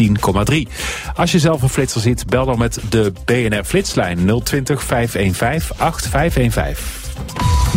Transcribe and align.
110,3. 0.00 0.68
Als 1.14 1.32
je 1.32 1.38
zelf 1.38 1.62
een 1.62 1.68
flitser 1.68 2.00
ziet, 2.00 2.26
bel 2.26 2.44
dan 2.44 2.58
met 2.58 2.78
de 2.88 3.12
BNR 3.24 3.64
Flitslijn 3.64 4.40
020 4.42 4.82
515 4.82 5.76
8515. 5.76 7.00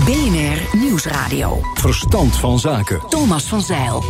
BNR 0.05 0.79
Nieuwsradio. 0.79 1.61
Verstand 1.73 2.37
van 2.37 2.59
zaken. 2.59 3.01
Thomas 3.09 3.43
van 3.43 3.61
Zeil. 3.61 4.03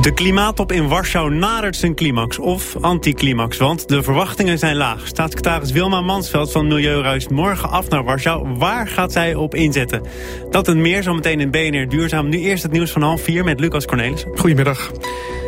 De 0.00 0.12
klimaattop 0.14 0.72
in 0.72 0.88
Warschau 0.88 1.34
nadert 1.34 1.76
zijn 1.76 1.94
climax 1.94 2.38
of 2.38 2.76
anticlimax, 2.80 3.56
want 3.56 3.88
de 3.88 4.02
verwachtingen 4.02 4.58
zijn 4.58 4.76
laag. 4.76 5.06
Staatssecretaris 5.06 5.72
Wilma 5.72 6.00
Mansveld 6.00 6.52
van 6.52 6.66
Milieu 6.66 7.00
reist 7.00 7.30
morgen 7.30 7.70
af 7.70 7.88
naar 7.88 8.04
Warschau. 8.04 8.48
Waar 8.58 8.88
gaat 8.88 9.12
zij 9.12 9.34
op 9.34 9.54
inzetten? 9.54 10.02
Dat 10.50 10.68
en 10.68 10.80
meer 10.80 11.02
zometeen 11.02 11.40
in 11.40 11.50
BNR 11.50 11.88
Duurzaam. 11.88 12.28
Nu 12.28 12.38
eerst 12.38 12.62
het 12.62 12.72
nieuws 12.72 12.90
van 12.90 13.02
half 13.02 13.22
vier 13.22 13.44
met 13.44 13.60
Lucas 13.60 13.84
Cornelis. 13.84 14.24
Goedemiddag. 14.34 14.90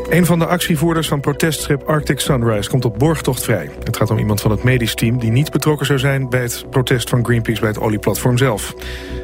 Een 0.09 0.27
van 0.27 0.39
de 0.39 0.47
actievoerders 0.47 1.09
van 1.09 1.21
protestschip 1.21 1.83
Arctic 1.83 2.21
Sunrise 2.21 2.71
komt 2.71 2.85
op 2.85 2.99
borgtocht 2.99 3.45
vrij. 3.45 3.71
Het 3.85 3.97
gaat 3.97 4.11
om 4.11 4.19
iemand 4.19 4.41
van 4.41 4.51
het 4.51 4.63
medisch 4.63 4.95
team 4.95 5.19
die 5.19 5.31
niet 5.31 5.51
betrokken 5.51 5.87
zou 5.87 5.99
zijn... 5.99 6.29
bij 6.29 6.41
het 6.41 6.65
protest 6.71 7.09
van 7.09 7.25
Greenpeace 7.25 7.61
bij 7.61 7.69
het 7.69 7.81
olieplatform 7.81 8.39
zelf. 8.39 8.75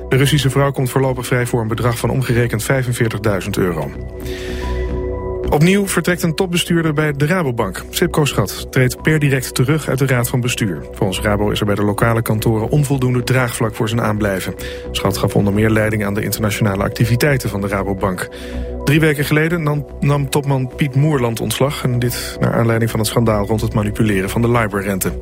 De 0.08 0.16
Russische 0.16 0.50
vrouw 0.50 0.70
komt 0.70 0.90
voorlopig 0.90 1.26
vrij 1.26 1.46
voor 1.46 1.60
een 1.60 1.68
bedrag 1.68 1.98
van 1.98 2.10
omgerekend 2.10 2.66
45.000 2.72 3.50
euro. 3.50 3.90
Opnieuw 5.52 5.86
vertrekt 5.86 6.22
een 6.22 6.34
topbestuurder 6.34 6.92
bij 6.92 7.12
de 7.12 7.26
Rabobank. 7.26 7.84
Sipko 7.90 8.24
Schat 8.24 8.66
treedt 8.72 9.02
per 9.02 9.18
direct 9.18 9.54
terug 9.54 9.88
uit 9.88 9.98
de 9.98 10.06
raad 10.06 10.28
van 10.28 10.40
bestuur. 10.40 10.82
Volgens 10.92 11.20
Rabo 11.20 11.50
is 11.50 11.60
er 11.60 11.66
bij 11.66 11.74
de 11.74 11.84
lokale 11.84 12.22
kantoren 12.22 12.68
onvoldoende 12.68 13.22
draagvlak 13.22 13.74
voor 13.74 13.88
zijn 13.88 14.00
aanblijven. 14.00 14.54
Schat 14.90 15.16
gaf 15.16 15.36
onder 15.36 15.52
meer 15.52 15.70
leiding 15.70 16.04
aan 16.04 16.14
de 16.14 16.22
internationale 16.22 16.82
activiteiten 16.82 17.50
van 17.50 17.60
de 17.60 17.68
Rabobank. 17.68 18.28
Drie 18.84 19.00
weken 19.00 19.24
geleden 19.24 19.84
nam, 20.00 20.30
topman 20.30 20.72
Piet 20.76 20.94
Moerland 20.94 21.40
ontslag... 21.40 21.84
en 21.84 21.98
dit 21.98 22.36
naar 22.40 22.52
aanleiding 22.52 22.90
van 22.90 23.00
het 23.00 23.08
schandaal 23.08 23.46
rond 23.46 23.60
het 23.60 23.74
manipuleren 23.74 24.30
van 24.30 24.42
de 24.42 24.50
LIBOR-rente. 24.50 25.12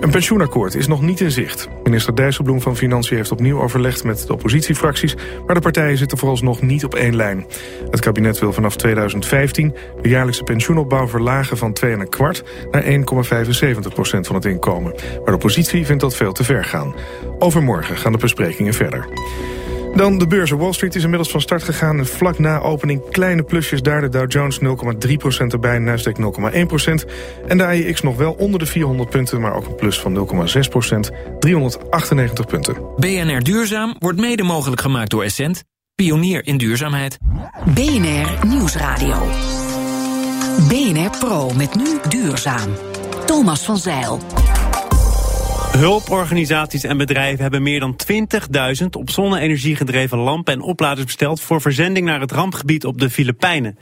Een 0.00 0.10
pensioenakkoord 0.10 0.74
is 0.74 0.86
nog 0.86 1.02
niet 1.02 1.20
in 1.20 1.30
zicht. 1.30 1.68
Minister 1.84 2.14
Dijsselbloem 2.14 2.60
van 2.60 2.76
Financiën 2.76 3.16
heeft 3.16 3.32
opnieuw 3.32 3.60
overlegd 3.60 4.04
met 4.04 4.26
de 4.26 4.32
oppositiefracties... 4.32 5.14
maar 5.46 5.54
de 5.54 5.60
partijen 5.60 5.98
zitten 5.98 6.18
vooralsnog 6.18 6.62
niet 6.62 6.84
op 6.84 6.94
één 6.94 7.16
lijn. 7.16 7.46
Het 7.90 8.00
kabinet 8.00 8.38
wil 8.38 8.52
vanaf 8.52 8.76
2015 8.76 9.74
de 10.02 10.08
jaarlijkse 10.08 10.42
pensioenopbouw 10.42 11.08
verlagen 11.08 11.56
van 11.56 11.76
2,25 11.84 11.90
naar 12.70 12.84
1,75 12.84 13.94
procent 13.94 14.26
van 14.26 14.36
het 14.36 14.44
inkomen. 14.44 14.92
Maar 14.92 15.24
de 15.24 15.32
oppositie 15.32 15.86
vindt 15.86 16.02
dat 16.02 16.16
veel 16.16 16.32
te 16.32 16.44
ver 16.44 16.64
gaan. 16.64 16.94
Overmorgen 17.38 17.96
gaan 17.96 18.12
de 18.12 18.18
besprekingen 18.18 18.74
verder. 18.74 19.06
Dan 19.94 20.18
de 20.18 20.26
beurzen. 20.26 20.58
Wall 20.58 20.72
Street 20.72 20.94
is 20.94 21.02
inmiddels 21.02 21.30
van 21.30 21.40
start 21.40 21.62
gegaan. 21.62 21.98
En 21.98 22.06
vlak 22.06 22.38
na 22.38 22.58
opening 22.58 23.10
kleine 23.10 23.42
plusjes 23.42 23.82
daar. 23.82 24.00
De 24.00 24.08
Dow 24.08 24.30
Jones 24.30 24.58
0,3% 24.58 25.46
erbij, 25.46 25.78
Nasdaq 25.78 26.20
0,1% 26.20 27.10
En 27.46 27.58
de 27.58 27.64
AEX 27.64 28.02
nog 28.02 28.16
wel 28.16 28.32
onder 28.32 28.58
de 28.58 28.66
400 28.66 29.10
punten, 29.10 29.40
maar 29.40 29.54
ook 29.54 29.66
een 29.66 29.74
plus 29.74 30.00
van 30.00 30.14
0,6% 30.14 31.38
398 31.38 32.46
punten. 32.46 32.76
BNR 32.96 33.42
Duurzaam 33.42 33.96
wordt 33.98 34.18
mede 34.18 34.42
mogelijk 34.42 34.80
gemaakt 34.80 35.10
door 35.10 35.22
Essent. 35.22 35.64
Pionier 35.94 36.46
in 36.46 36.56
duurzaamheid. 36.56 37.18
BNR 37.64 38.46
Nieuwsradio. 38.46 39.16
BNR 40.68 41.10
Pro 41.18 41.50
met 41.56 41.74
nu 41.74 41.98
duurzaam. 42.08 42.70
Thomas 43.26 43.64
van 43.64 43.76
Zeil. 43.76 44.20
Hulporganisaties 45.78 46.84
en 46.84 46.96
bedrijven 46.96 47.42
hebben 47.42 47.62
meer 47.62 47.80
dan 47.80 47.96
20.000 48.82 48.86
op 48.90 49.10
zonne-energie 49.10 49.76
gedreven 49.76 50.18
lampen 50.18 50.54
en 50.54 50.60
opladers 50.60 51.04
besteld 51.06 51.40
voor 51.40 51.60
verzending 51.60 52.06
naar 52.06 52.20
het 52.20 52.32
rampgebied 52.32 52.84
op 52.84 52.98
de 52.98 53.10
Filipijnen. 53.10 53.78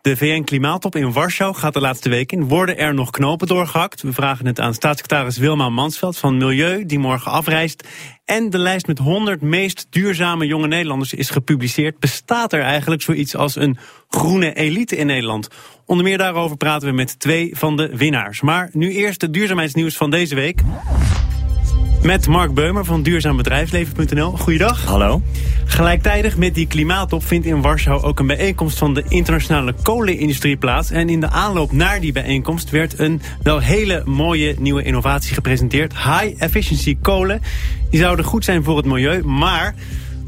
De 0.00 0.16
VN-klimaattop 0.16 0.96
in 0.96 1.12
Warschau 1.12 1.54
gaat 1.54 1.74
de 1.74 1.80
laatste 1.80 2.08
week 2.08 2.32
in. 2.32 2.48
Worden 2.48 2.78
er 2.78 2.94
nog 2.94 3.10
knopen 3.10 3.46
doorgehakt? 3.46 4.02
We 4.02 4.12
vragen 4.12 4.46
het 4.46 4.60
aan 4.60 4.74
staatssecretaris 4.74 5.38
Wilma 5.38 5.68
Mansveld 5.68 6.18
van 6.18 6.36
Milieu, 6.36 6.86
die 6.86 6.98
morgen 6.98 7.32
afreist. 7.32 7.88
En 8.24 8.50
de 8.50 8.58
lijst 8.58 8.86
met 8.86 8.98
100 8.98 9.40
meest 9.40 9.86
duurzame 9.90 10.46
jonge 10.46 10.66
Nederlanders 10.66 11.14
is 11.14 11.30
gepubliceerd. 11.30 11.98
Bestaat 11.98 12.52
er 12.52 12.62
eigenlijk 12.62 13.02
zoiets 13.02 13.36
als 13.36 13.56
een 13.56 13.78
groene 14.08 14.54
elite 14.54 14.96
in 14.96 15.06
Nederland? 15.06 15.48
Onder 15.86 16.04
meer 16.04 16.18
daarover 16.18 16.56
praten 16.56 16.88
we 16.88 16.94
met 16.94 17.18
twee 17.18 17.50
van 17.56 17.76
de 17.76 17.96
winnaars. 17.96 18.40
Maar 18.40 18.70
nu 18.72 18.92
eerst 18.92 19.20
het 19.20 19.32
duurzaamheidsnieuws 19.32 19.96
van 19.96 20.10
deze 20.10 20.34
week. 20.34 20.62
Met 22.10 22.26
Mark 22.26 22.54
Beumer 22.54 22.84
van 22.84 23.02
duurzaambedrijfsleven.nl. 23.02 24.30
Goeiedag. 24.30 24.84
Hallo. 24.84 25.22
Gelijktijdig 25.64 26.36
met 26.36 26.54
die 26.54 26.66
klimaattop 26.66 27.26
vindt 27.26 27.46
in 27.46 27.62
Warschau 27.62 28.02
ook 28.02 28.18
een 28.18 28.26
bijeenkomst 28.26 28.78
van 28.78 28.94
de 28.94 29.04
internationale 29.08 29.74
kolenindustrie 29.82 30.56
plaats. 30.56 30.90
En 30.90 31.08
in 31.08 31.20
de 31.20 31.28
aanloop 31.28 31.72
naar 31.72 32.00
die 32.00 32.12
bijeenkomst 32.12 32.70
werd 32.70 32.98
een 32.98 33.22
wel 33.42 33.58
hele 33.58 34.02
mooie 34.04 34.54
nieuwe 34.58 34.82
innovatie 34.82 35.34
gepresenteerd. 35.34 35.92
High 35.92 36.34
efficiency 36.38 36.98
kolen. 37.02 37.42
Die 37.90 38.00
zouden 38.00 38.24
goed 38.24 38.44
zijn 38.44 38.64
voor 38.64 38.76
het 38.76 38.86
milieu, 38.86 39.24
maar 39.24 39.74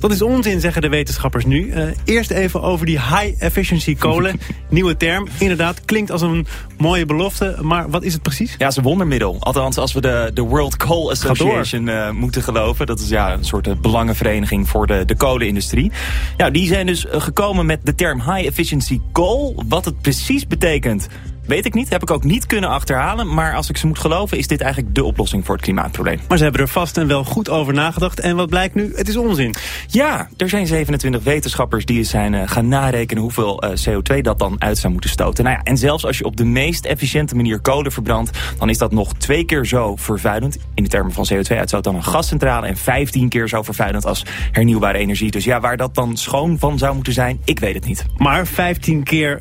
dat 0.03 0.11
is 0.11 0.23
onzin, 0.23 0.61
zeggen 0.61 0.83
de 0.83 0.89
wetenschappers 0.89 1.45
nu. 1.45 1.67
Uh, 1.67 1.85
eerst 2.05 2.31
even 2.31 2.63
over 2.63 2.87
die 2.87 3.01
high 3.01 3.35
efficiency 3.39 3.97
kolen. 3.97 4.41
Nieuwe 4.69 4.97
term. 4.97 5.29
Inderdaad, 5.39 5.85
klinkt 5.85 6.11
als 6.11 6.21
een 6.21 6.47
mooie 6.79 7.07
belofte. 7.07 7.57
Maar 7.61 7.91
wat 7.91 8.03
is 8.03 8.12
het 8.12 8.23
precies? 8.23 8.51
Ja, 8.51 8.57
het 8.59 8.71
is 8.71 8.77
een 8.77 8.83
wondermiddel. 8.83 9.37
Althans, 9.41 9.77
als 9.77 9.93
we 9.93 10.01
de, 10.01 10.31
de 10.35 10.43
World 10.43 10.77
Coal 10.77 11.11
Association 11.11 11.87
uh, 11.87 12.11
moeten 12.11 12.43
geloven. 12.43 12.87
Dat 12.87 13.01
is 13.01 13.09
ja, 13.09 13.33
een 13.33 13.45
soort 13.45 13.67
uh, 13.67 13.75
belangenvereniging 13.81 14.69
voor 14.69 14.87
de, 14.87 15.05
de 15.05 15.17
kolenindustrie. 15.17 15.93
Ja, 16.37 16.51
die 16.51 16.67
zijn 16.67 16.87
dus 16.87 17.07
gekomen 17.09 17.67
met 17.67 17.81
de 17.83 17.95
term 17.95 18.21
high 18.21 18.47
efficiency 18.47 19.01
coal. 19.12 19.62
Wat 19.69 19.85
het 19.85 20.01
precies 20.01 20.47
betekent... 20.47 21.09
Weet 21.47 21.67
ik 21.67 21.75
niet, 21.75 21.89
heb 21.89 22.03
ik 22.03 22.11
ook 22.11 22.25
niet 22.25 22.47
kunnen 22.47 22.71
achterhalen. 22.71 23.35
Maar 23.35 23.55
als 23.55 23.69
ik 23.69 23.77
ze 23.77 23.87
moet 23.87 23.99
geloven, 23.99 24.39
is 24.39 24.47
dit 24.47 24.61
eigenlijk 24.61 24.95
de 24.95 25.05
oplossing 25.05 25.45
voor 25.45 25.55
het 25.55 25.65
klimaatprobleem. 25.65 26.21
Maar 26.29 26.37
ze 26.39 26.43
hebben 26.43 26.63
er 26.63 26.69
vast 26.69 26.97
en 26.97 27.07
wel 27.07 27.25
goed 27.25 27.49
over 27.49 27.75
nagedacht. 27.75 28.21
En 28.21 28.37
wat 28.37 28.49
blijkt 28.49 28.75
nu? 28.75 28.93
Het 28.95 29.09
is 29.09 29.17
onzin. 29.17 29.55
Ja, 29.87 30.29
er 30.37 30.49
zijn 30.49 30.67
27 30.67 31.23
wetenschappers 31.23 31.85
die 31.85 32.05
zijn 32.05 32.33
uh, 32.33 32.43
gaan 32.45 32.69
narekenen 32.69 33.23
hoeveel 33.23 33.65
uh, 33.65 33.71
CO2 33.71 34.21
dat 34.21 34.39
dan 34.39 34.57
uit 34.59 34.79
zou 34.79 34.93
moeten 34.93 35.11
stoten. 35.11 35.45
Nou 35.45 35.57
ja, 35.57 35.63
en 35.63 35.77
zelfs 35.77 36.07
als 36.07 36.19
je 36.19 36.25
op 36.25 36.37
de 36.37 36.45
meest 36.45 36.85
efficiënte 36.85 37.35
manier 37.37 37.61
kolen 37.61 37.93
verbrandt, 37.93 38.39
dan 38.59 38.69
is 38.69 38.79
dat 38.79 38.93
nog 38.93 39.15
twee 39.15 39.45
keer 39.45 39.67
zo 39.67 39.97
vervuilend. 39.97 40.59
In 40.75 40.83
de 40.83 40.89
termen 40.89 41.13
van 41.13 41.29
CO2-uitstoot 41.33 41.85
dan 41.85 41.95
een 41.95 42.05
gascentrale 42.05 42.67
en 42.67 42.77
15 42.77 43.29
keer 43.29 43.49
zo 43.49 43.63
vervuilend 43.63 44.07
als 44.07 44.25
hernieuwbare 44.53 44.99
energie. 44.99 45.31
Dus 45.31 45.45
ja, 45.45 45.61
waar 45.61 45.77
dat 45.77 45.95
dan 45.95 46.17
schoon 46.17 46.59
van 46.59 46.79
zou 46.79 46.95
moeten 46.95 47.13
zijn, 47.13 47.41
ik 47.45 47.59
weet 47.59 47.75
het 47.75 47.87
niet. 47.87 48.07
Maar 48.17 48.47
15 48.47 49.03
keer 49.03 49.41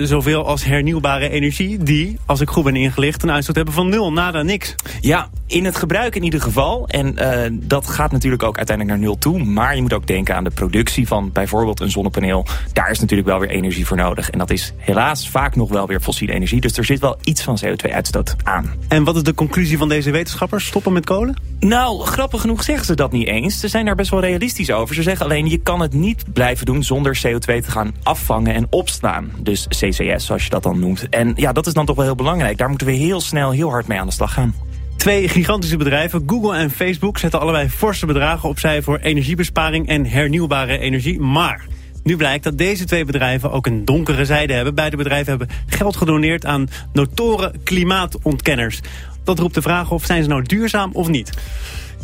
uh, 0.00 0.06
zoveel 0.06 0.46
als 0.46 0.64
hernieuwbare 0.64 1.23
energie 1.30 1.78
die, 1.78 2.18
als 2.26 2.40
ik 2.40 2.48
goed 2.48 2.64
ben 2.64 2.76
ingelicht, 2.76 3.22
een 3.22 3.30
uitstoot 3.30 3.56
hebben 3.56 3.74
van 3.74 3.88
nul, 3.88 4.12
nada, 4.12 4.42
niks. 4.42 4.74
Ja, 5.00 5.28
in 5.46 5.64
het 5.64 5.76
gebruik 5.76 6.16
in 6.16 6.22
ieder 6.22 6.40
geval. 6.40 6.88
En 6.88 7.14
uh, 7.18 7.58
dat 7.68 7.86
gaat 7.86 8.12
natuurlijk 8.12 8.42
ook 8.42 8.56
uiteindelijk 8.56 8.98
naar 8.98 9.06
nul 9.06 9.18
toe. 9.18 9.44
Maar 9.44 9.76
je 9.76 9.82
moet 9.82 9.92
ook 9.92 10.06
denken 10.06 10.34
aan 10.36 10.44
de 10.44 10.50
productie 10.50 11.06
van 11.06 11.32
bijvoorbeeld 11.32 11.80
een 11.80 11.90
zonnepaneel. 11.90 12.46
Daar 12.72 12.90
is 12.90 13.00
natuurlijk 13.00 13.28
wel 13.28 13.38
weer 13.38 13.48
energie 13.48 13.86
voor 13.86 13.96
nodig. 13.96 14.30
En 14.30 14.38
dat 14.38 14.50
is 14.50 14.72
helaas 14.76 15.28
vaak 15.28 15.56
nog 15.56 15.68
wel 15.68 15.86
weer 15.86 16.00
fossiele 16.00 16.32
energie. 16.32 16.60
Dus 16.60 16.76
er 16.76 16.84
zit 16.84 17.00
wel 17.00 17.18
iets 17.22 17.42
van 17.42 17.58
CO2-uitstoot 17.64 18.36
aan. 18.42 18.70
En 18.88 19.04
wat 19.04 19.16
is 19.16 19.22
de 19.22 19.34
conclusie 19.34 19.78
van 19.78 19.88
deze 19.88 20.10
wetenschappers? 20.10 20.66
Stoppen 20.66 20.92
met 20.92 21.04
kolen? 21.04 21.36
Nou, 21.60 22.02
grappig 22.02 22.40
genoeg 22.40 22.62
zeggen 22.62 22.86
ze 22.86 22.94
dat 22.94 23.12
niet 23.12 23.26
eens. 23.26 23.60
Ze 23.60 23.68
zijn 23.68 23.84
daar 23.84 23.94
best 23.94 24.10
wel 24.10 24.20
realistisch 24.20 24.70
over. 24.70 24.94
Ze 24.94 25.02
zeggen 25.02 25.24
alleen, 25.26 25.48
je 25.48 25.58
kan 25.58 25.80
het 25.80 25.92
niet 25.92 26.24
blijven 26.32 26.66
doen 26.66 26.82
zonder 26.82 27.20
CO2 27.26 27.38
te 27.38 27.70
gaan 27.70 27.94
afvangen 28.02 28.54
en 28.54 28.66
opslaan. 28.70 29.32
Dus 29.38 29.66
CCS, 29.68 30.26
zoals 30.26 30.44
je 30.44 30.50
dat 30.50 30.62
dan 30.62 30.78
noemt. 30.78 31.08
En 31.08 31.32
ja, 31.36 31.52
dat 31.52 31.66
is 31.66 31.72
dan 31.72 31.86
toch 31.86 31.96
wel 31.96 32.04
heel 32.04 32.14
belangrijk. 32.14 32.58
Daar 32.58 32.68
moeten 32.68 32.86
we 32.86 32.92
heel 32.92 33.20
snel 33.20 33.50
heel 33.50 33.70
hard 33.70 33.86
mee 33.86 34.00
aan 34.00 34.06
de 34.06 34.12
slag 34.12 34.32
gaan. 34.32 34.54
Twee 34.96 35.28
gigantische 35.28 35.76
bedrijven, 35.76 36.22
Google 36.26 36.56
en 36.56 36.70
Facebook, 36.70 37.18
zetten 37.18 37.40
allebei 37.40 37.68
forse 37.68 38.06
bedragen 38.06 38.48
opzij 38.48 38.82
voor 38.82 38.98
energiebesparing 38.98 39.88
en 39.88 40.06
hernieuwbare 40.06 40.78
energie. 40.78 41.20
Maar 41.20 41.66
nu 42.02 42.16
blijkt 42.16 42.44
dat 42.44 42.58
deze 42.58 42.84
twee 42.84 43.04
bedrijven 43.04 43.50
ook 43.52 43.66
een 43.66 43.84
donkere 43.84 44.24
zijde 44.24 44.52
hebben. 44.52 44.74
Beide 44.74 44.96
bedrijven 44.96 45.28
hebben 45.28 45.56
geld 45.66 45.96
gedoneerd 45.96 46.46
aan 46.46 46.68
notoren 46.92 47.60
klimaatontkenners. 47.64 48.80
Dat 49.24 49.38
roept 49.38 49.54
de 49.54 49.62
vraag 49.62 49.90
of 49.90 50.04
zijn 50.04 50.22
ze 50.22 50.28
nou 50.28 50.42
duurzaam 50.42 50.90
of 50.92 51.08
niet. 51.08 51.32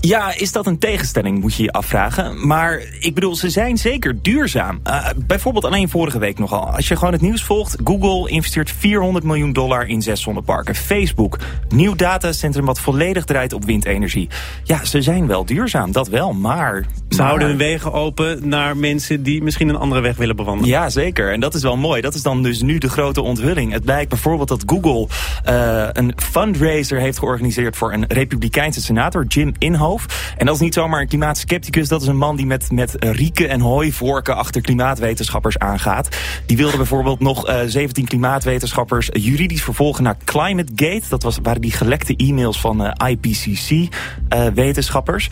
Ja, 0.01 0.35
is 0.37 0.53
dat 0.53 0.67
een 0.67 0.79
tegenstelling, 0.79 1.41
moet 1.41 1.55
je 1.55 1.63
je 1.63 1.73
afvragen. 1.73 2.47
Maar 2.47 2.83
ik 3.01 3.15
bedoel, 3.15 3.37
ze 3.37 3.51
zijn 3.51 3.79
zeker 3.79 4.23
duurzaam. 4.23 4.81
Uh, 4.87 5.09
bijvoorbeeld 5.27 5.65
alleen 5.65 5.89
vorige 5.89 6.19
week 6.19 6.39
nogal. 6.39 6.67
Als 6.67 6.89
je 6.89 6.97
gewoon 6.97 7.13
het 7.13 7.23
nieuws 7.23 7.45
volgt, 7.45 7.77
Google 7.85 8.31
investeert 8.31 8.71
400 8.71 9.25
miljoen 9.25 9.53
dollar 9.53 9.87
in 9.87 10.03
zes 10.03 10.21
zonneparken. 10.23 10.75
Facebook, 10.75 11.39
nieuw 11.69 11.95
datacentrum 11.95 12.65
wat 12.65 12.81
volledig 12.81 13.25
draait 13.25 13.53
op 13.53 13.65
windenergie. 13.65 14.29
Ja, 14.65 14.85
ze 14.85 15.03
zijn 15.03 15.27
wel 15.27 15.45
duurzaam, 15.45 15.93
dat 15.93 16.09
wel, 16.09 16.33
maar... 16.33 16.87
Ze 17.09 17.23
houden 17.23 17.49
hun 17.49 17.57
wegen 17.57 17.93
open 17.93 18.49
naar 18.49 18.77
mensen 18.77 19.23
die 19.23 19.43
misschien 19.43 19.69
een 19.69 19.77
andere 19.77 20.01
weg 20.01 20.17
willen 20.17 20.37
bewandelen. 20.37 20.71
Ja, 20.71 20.91
zeker. 20.91 21.33
En 21.33 21.41
dat 21.41 21.55
is 21.55 21.63
wel 21.63 21.77
mooi. 21.77 22.01
Dat 22.01 22.15
is 22.15 22.23
dan 22.23 22.43
dus 22.43 22.63
nu 22.63 22.79
de 22.79 22.89
grote 22.89 23.21
onthulling. 23.23 23.73
Het 23.73 23.85
blijkt 23.85 24.09
bijvoorbeeld 24.09 24.49
dat 24.49 24.63
Google 24.67 25.09
uh, 25.49 25.89
een 25.93 26.13
fundraiser 26.17 26.99
heeft 26.99 27.19
georganiseerd 27.19 27.77
voor 27.77 27.93
een 27.93 28.05
republikeinse 28.09 28.81
senator, 28.81 29.25
Jim 29.27 29.53
Inhofe 29.59 29.90
En 30.37 30.47
dat 30.47 30.55
is 30.55 30.61
niet 30.61 30.75
zomaar 30.75 31.01
een 31.01 31.09
klimaatskepticus, 31.09 31.89
dat 31.89 32.03
is 32.03 32.09
een 32.09 32.17
man 32.17 32.37
die 32.37 32.47
met, 32.47 32.71
met 32.71 32.97
rieken 32.99 33.49
en 33.49 33.61
hooivorken 33.61 34.37
achter 34.37 34.61
klimaatwetenschappers 34.61 35.59
aangaat. 35.59 36.09
Die 36.47 36.57
wilde 36.57 36.77
bijvoorbeeld 36.77 37.21
nog 37.21 37.49
uh, 37.49 37.59
17 37.67 38.05
klimaatwetenschappers 38.05 39.09
juridisch 39.13 39.63
vervolgen 39.63 40.05
naar 40.05 40.17
ClimateGate. 40.25 41.09
Dat 41.09 41.23
was, 41.23 41.39
waren 41.43 41.61
die 41.61 41.73
gelekte 41.73 42.17
e-mails 42.17 42.61
van 42.61 42.83
uh, 42.83 42.91
IPCC-wetenschappers. 43.09 45.29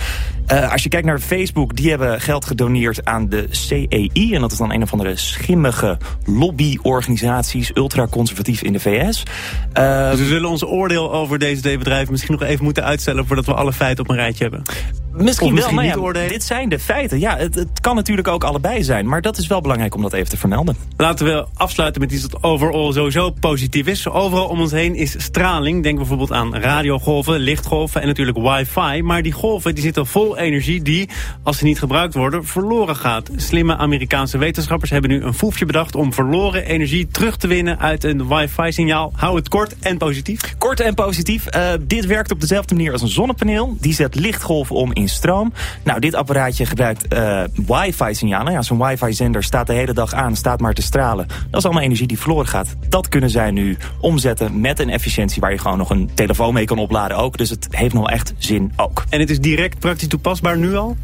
Uh, 0.52 0.72
als 0.72 0.82
je 0.82 0.88
kijkt 0.88 1.06
naar 1.06 1.19
Facebook, 1.19 1.76
die 1.76 1.90
hebben 1.90 2.20
geld 2.20 2.44
gedoneerd 2.44 3.05
aan 3.05 3.28
de 3.28 3.46
CEI. 3.50 4.34
En 4.34 4.40
dat 4.40 4.52
is 4.52 4.58
dan 4.58 4.72
een 4.72 4.82
of 4.82 4.93
andere 4.93 5.16
schimmige 5.16 5.99
lobbyorganisaties, 6.25 7.70
ultraconservatief 7.75 8.62
in 8.62 8.72
de 8.72 8.81
VS. 8.81 9.22
Dus 9.72 10.19
we 10.19 10.26
zullen 10.26 10.50
ons 10.50 10.64
oordeel 10.64 11.12
over 11.12 11.38
deze 11.38 11.60
twee 11.60 11.78
bedrijven 11.78 12.12
misschien 12.12 12.37
nog 12.38 12.43
even 12.43 12.64
moeten 12.64 12.84
uitstellen 12.84 13.26
voordat 13.26 13.46
we 13.46 13.55
alle 13.55 13.72
feiten 13.72 14.05
op 14.05 14.10
een 14.10 14.16
rijtje 14.16 14.48
hebben. 14.53 15.07
Misschien, 15.12 15.55
misschien 15.55 15.76
wel, 15.76 16.16
ja, 16.16 16.28
dit 16.28 16.43
zijn 16.43 16.69
de 16.69 16.78
feiten. 16.78 17.20
Ja, 17.20 17.37
het, 17.37 17.55
het, 17.55 17.81
kan 17.81 17.94
natuurlijk 17.94 18.28
ook 18.28 18.44
allebei 18.44 18.82
zijn. 18.82 19.08
Maar 19.08 19.22
dat 19.22 19.38
is 19.38 19.46
wel 19.46 19.60
belangrijk 19.60 19.94
om 19.94 20.02
dat 20.02 20.12
even 20.12 20.28
te 20.28 20.37
vermelden. 20.37 20.76
Laten 20.96 21.26
we 21.26 21.46
afsluiten 21.55 22.00
met 22.00 22.12
iets 22.12 22.28
dat 22.28 22.43
overal 22.43 22.93
sowieso 22.93 23.31
positief 23.31 23.87
is. 23.87 24.08
Overal 24.08 24.46
om 24.46 24.60
ons 24.60 24.72
heen 24.72 24.94
is 24.94 25.14
straling. 25.19 25.82
Denk 25.82 25.96
bijvoorbeeld 25.96 26.32
aan 26.32 26.56
radiogolven, 26.56 27.38
lichtgolven 27.38 28.00
en 28.00 28.06
natuurlijk 28.06 28.38
wifi. 28.38 29.02
Maar 29.02 29.22
die 29.22 29.32
golven 29.32 29.75
die 29.75 29.82
zitten 29.82 30.06
vol 30.06 30.38
energie 30.38 30.82
die, 30.82 31.08
als 31.43 31.58
ze 31.58 31.64
niet 31.64 31.78
gebruikt 31.78 32.14
worden, 32.14 32.44
verloren 32.44 32.96
gaat. 32.96 33.31
Slimme 33.37 33.76
Amerikaanse 33.76 34.38
wetenschappers 34.38 34.90
hebben 34.90 35.10
nu 35.10 35.22
een 35.22 35.34
foefje 35.34 35.66
bedacht... 35.66 35.94
om 35.94 36.12
verloren 36.12 36.64
energie 36.64 37.06
terug 37.06 37.37
te 37.37 37.46
winnen 37.46 37.78
uit 37.78 38.05
een 38.05 38.28
wifi-signaal. 38.28 39.12
Hou 39.16 39.37
het 39.37 39.49
kort 39.49 39.78
en 39.78 39.99
positief. 39.99 40.55
Kort 40.58 40.81
en 40.81 40.94
positief. 40.94 41.56
Uh, 41.56 41.70
dit 41.81 42.06
werkt 42.06 42.31
op 42.31 42.40
dezelfde 42.40 42.75
manier 42.75 42.93
als 42.93 43.02
een 43.02 43.08
zonnepaneel. 43.08 43.76
Die 43.81 43.94
zet 43.94 44.14
lichtgolven 44.14 44.76
om 44.76 44.93
in 44.93 45.07
stroom. 45.08 45.52
Nou, 45.84 46.00
dit 46.00 46.14
apparaatje 46.14 46.66
gebruikt 46.66 47.14
uh, 47.14 47.43
wifi-signalen. 47.66 48.52
Ja, 48.52 48.62
Zo'n 48.62 48.87
wifi-zender 48.87 49.43
staat 49.43 49.66
de 49.66 49.72
hele 49.72 49.93
dag 49.93 50.12
aan, 50.12 50.37
staat 50.37 50.60
maar 50.60 50.75
te 50.75 50.82
stralen. 50.82 51.26
Dat 51.26 51.58
is 51.58 51.64
allemaal 51.64 51.82
energie 51.82 52.06
die 52.06 52.19
verloren 52.19 52.46
gaat. 52.46 52.75
Dat 52.88 53.08
kunnen 53.08 53.31
zij 53.31 53.50
nu 53.50 53.76
omzetten 54.00 54.60
met 54.60 54.81
een 54.81 54.90
efficiëntie... 54.90 55.40
waar 55.40 55.52
je 55.52 55.58
gewoon 55.58 55.78
nog 55.78 55.90
een 55.90 56.10
telefoon 56.14 56.55
mee 56.55 56.64
kan 56.64 56.78
opladen 56.78 57.16
ook. 57.16 57.37
Dus 57.38 57.50
het 57.50 57.66
heeft 57.70 57.94
nog 57.94 58.10
echt 58.10 58.34
zin 58.38 58.72
ook. 58.76 59.05
En 59.08 59.20
het 59.20 59.31
is 59.31 59.40
direct 59.40 59.78
praktisch 59.78 60.08
toepasbaar 60.08 60.58
nu 60.58 60.76
al? 60.76 60.96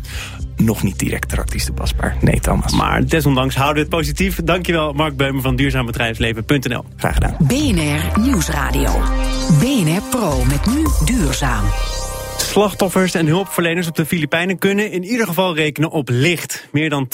Nog 0.56 0.82
niet 0.82 0.98
direct 0.98 1.26
praktisch 1.26 1.64
toepasbaar. 1.64 2.16
Nee, 2.20 2.40
Thomas. 2.40 2.72
Maar 2.72 3.06
desondanks 3.06 3.54
houden 3.54 3.74
we 3.74 3.80
het 3.80 3.98
positief. 3.98 4.40
Dankjewel, 4.44 4.92
Mark 4.92 5.16
Beumer 5.16 5.42
van 5.42 5.56
duurzaambedrijfsleven.nl. 5.56 6.84
Graag 6.96 7.14
gedaan. 7.14 7.36
BNR 7.38 8.20
Nieuwsradio. 8.20 8.90
BNR 9.58 10.02
Pro 10.10 10.44
met 10.44 10.66
nu 10.66 10.86
duurzaam. 11.04 11.64
Slachtoffers 12.54 13.14
en 13.14 13.26
hulpverleners 13.26 13.88
op 13.88 13.94
de 13.94 14.06
Filipijnen 14.06 14.58
kunnen 14.58 14.90
in 14.90 15.04
ieder 15.04 15.26
geval 15.26 15.54
rekenen 15.54 15.90
op 15.90 16.08
licht. 16.08 16.68
Meer 16.72 16.90
dan 16.90 17.08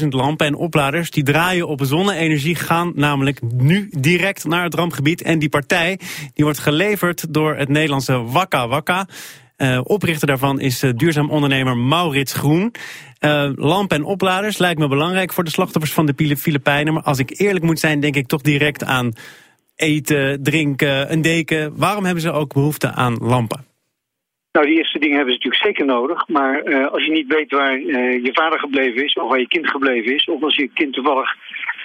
20.000 0.00 0.08
lampen 0.08 0.46
en 0.46 0.54
opladers 0.54 1.10
die 1.10 1.22
draaien 1.22 1.68
op 1.68 1.80
zonne-energie 1.82 2.54
gaan 2.54 2.92
namelijk 2.94 3.40
nu 3.52 3.88
direct 3.98 4.44
naar 4.44 4.64
het 4.64 4.74
rampgebied. 4.74 5.22
En 5.22 5.38
die 5.38 5.48
partij 5.48 5.98
die 6.34 6.44
wordt 6.44 6.58
geleverd 6.58 7.34
door 7.34 7.56
het 7.56 7.68
Nederlandse 7.68 8.22
Wakka 8.22 8.68
Wakka. 8.68 9.08
Uh, 9.56 9.80
oprichter 9.82 10.26
daarvan 10.26 10.60
is 10.60 10.82
uh, 10.82 10.90
duurzaam 10.96 11.30
ondernemer 11.30 11.76
Maurits 11.76 12.32
Groen. 12.32 12.74
Uh, 13.20 13.50
lampen 13.54 13.96
en 13.96 14.04
opladers 14.04 14.58
lijkt 14.58 14.78
me 14.78 14.88
belangrijk 14.88 15.32
voor 15.32 15.44
de 15.44 15.50
slachtoffers 15.50 15.92
van 15.92 16.06
de 16.06 16.36
Filipijnen. 16.36 16.94
Maar 16.94 17.02
als 17.02 17.18
ik 17.18 17.40
eerlijk 17.40 17.64
moet 17.64 17.80
zijn, 17.80 18.00
denk 18.00 18.16
ik 18.16 18.26
toch 18.26 18.42
direct 18.42 18.84
aan 18.84 19.12
eten, 19.76 20.42
drinken, 20.42 21.12
een 21.12 21.22
deken. 21.22 21.76
Waarom 21.76 22.04
hebben 22.04 22.22
ze 22.22 22.32
ook 22.32 22.52
behoefte 22.52 22.92
aan 22.92 23.16
lampen? 23.16 23.71
Nou, 24.52 24.66
die 24.66 24.76
eerste 24.76 24.98
dingen 24.98 25.16
hebben 25.16 25.34
ze 25.34 25.40
natuurlijk 25.40 25.64
zeker 25.64 25.94
nodig. 25.94 26.28
Maar 26.28 26.64
uh, 26.64 26.86
als 26.86 27.04
je 27.04 27.10
niet 27.10 27.32
weet 27.32 27.52
waar 27.52 27.78
uh, 27.78 28.24
je 28.24 28.30
vader 28.32 28.58
gebleven 28.58 29.04
is, 29.04 29.14
of 29.14 29.28
waar 29.28 29.38
je 29.38 29.48
kind 29.48 29.70
gebleven 29.70 30.14
is, 30.14 30.24
of 30.24 30.42
als 30.42 30.56
je 30.56 30.70
kind 30.74 30.92
toevallig 30.92 31.34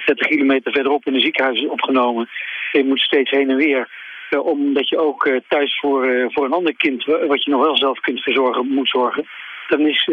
30 0.05 0.27
kilometer 0.27 0.71
verderop 0.71 1.05
in 1.05 1.13
een 1.13 1.21
ziekenhuis 1.21 1.61
is 1.61 1.69
opgenomen, 1.69 2.29
en 2.71 2.79
je 2.79 2.85
moet 2.87 2.99
steeds 2.99 3.31
heen 3.31 3.49
en 3.49 3.55
weer, 3.55 3.89
uh, 4.29 4.45
omdat 4.45 4.89
je 4.89 4.97
ook 4.97 5.29
thuis 5.47 5.79
voor, 5.79 6.31
voor 6.33 6.45
een 6.45 6.51
ander 6.51 6.75
kind, 6.75 7.05
wat 7.05 7.43
je 7.43 7.51
nog 7.51 7.61
wel 7.61 7.77
zelf 7.77 7.99
kunt 7.99 8.21
verzorgen, 8.21 8.67
moet 8.67 8.89
zorgen. 8.89 9.27
Dan 9.67 9.87
is 9.87 10.09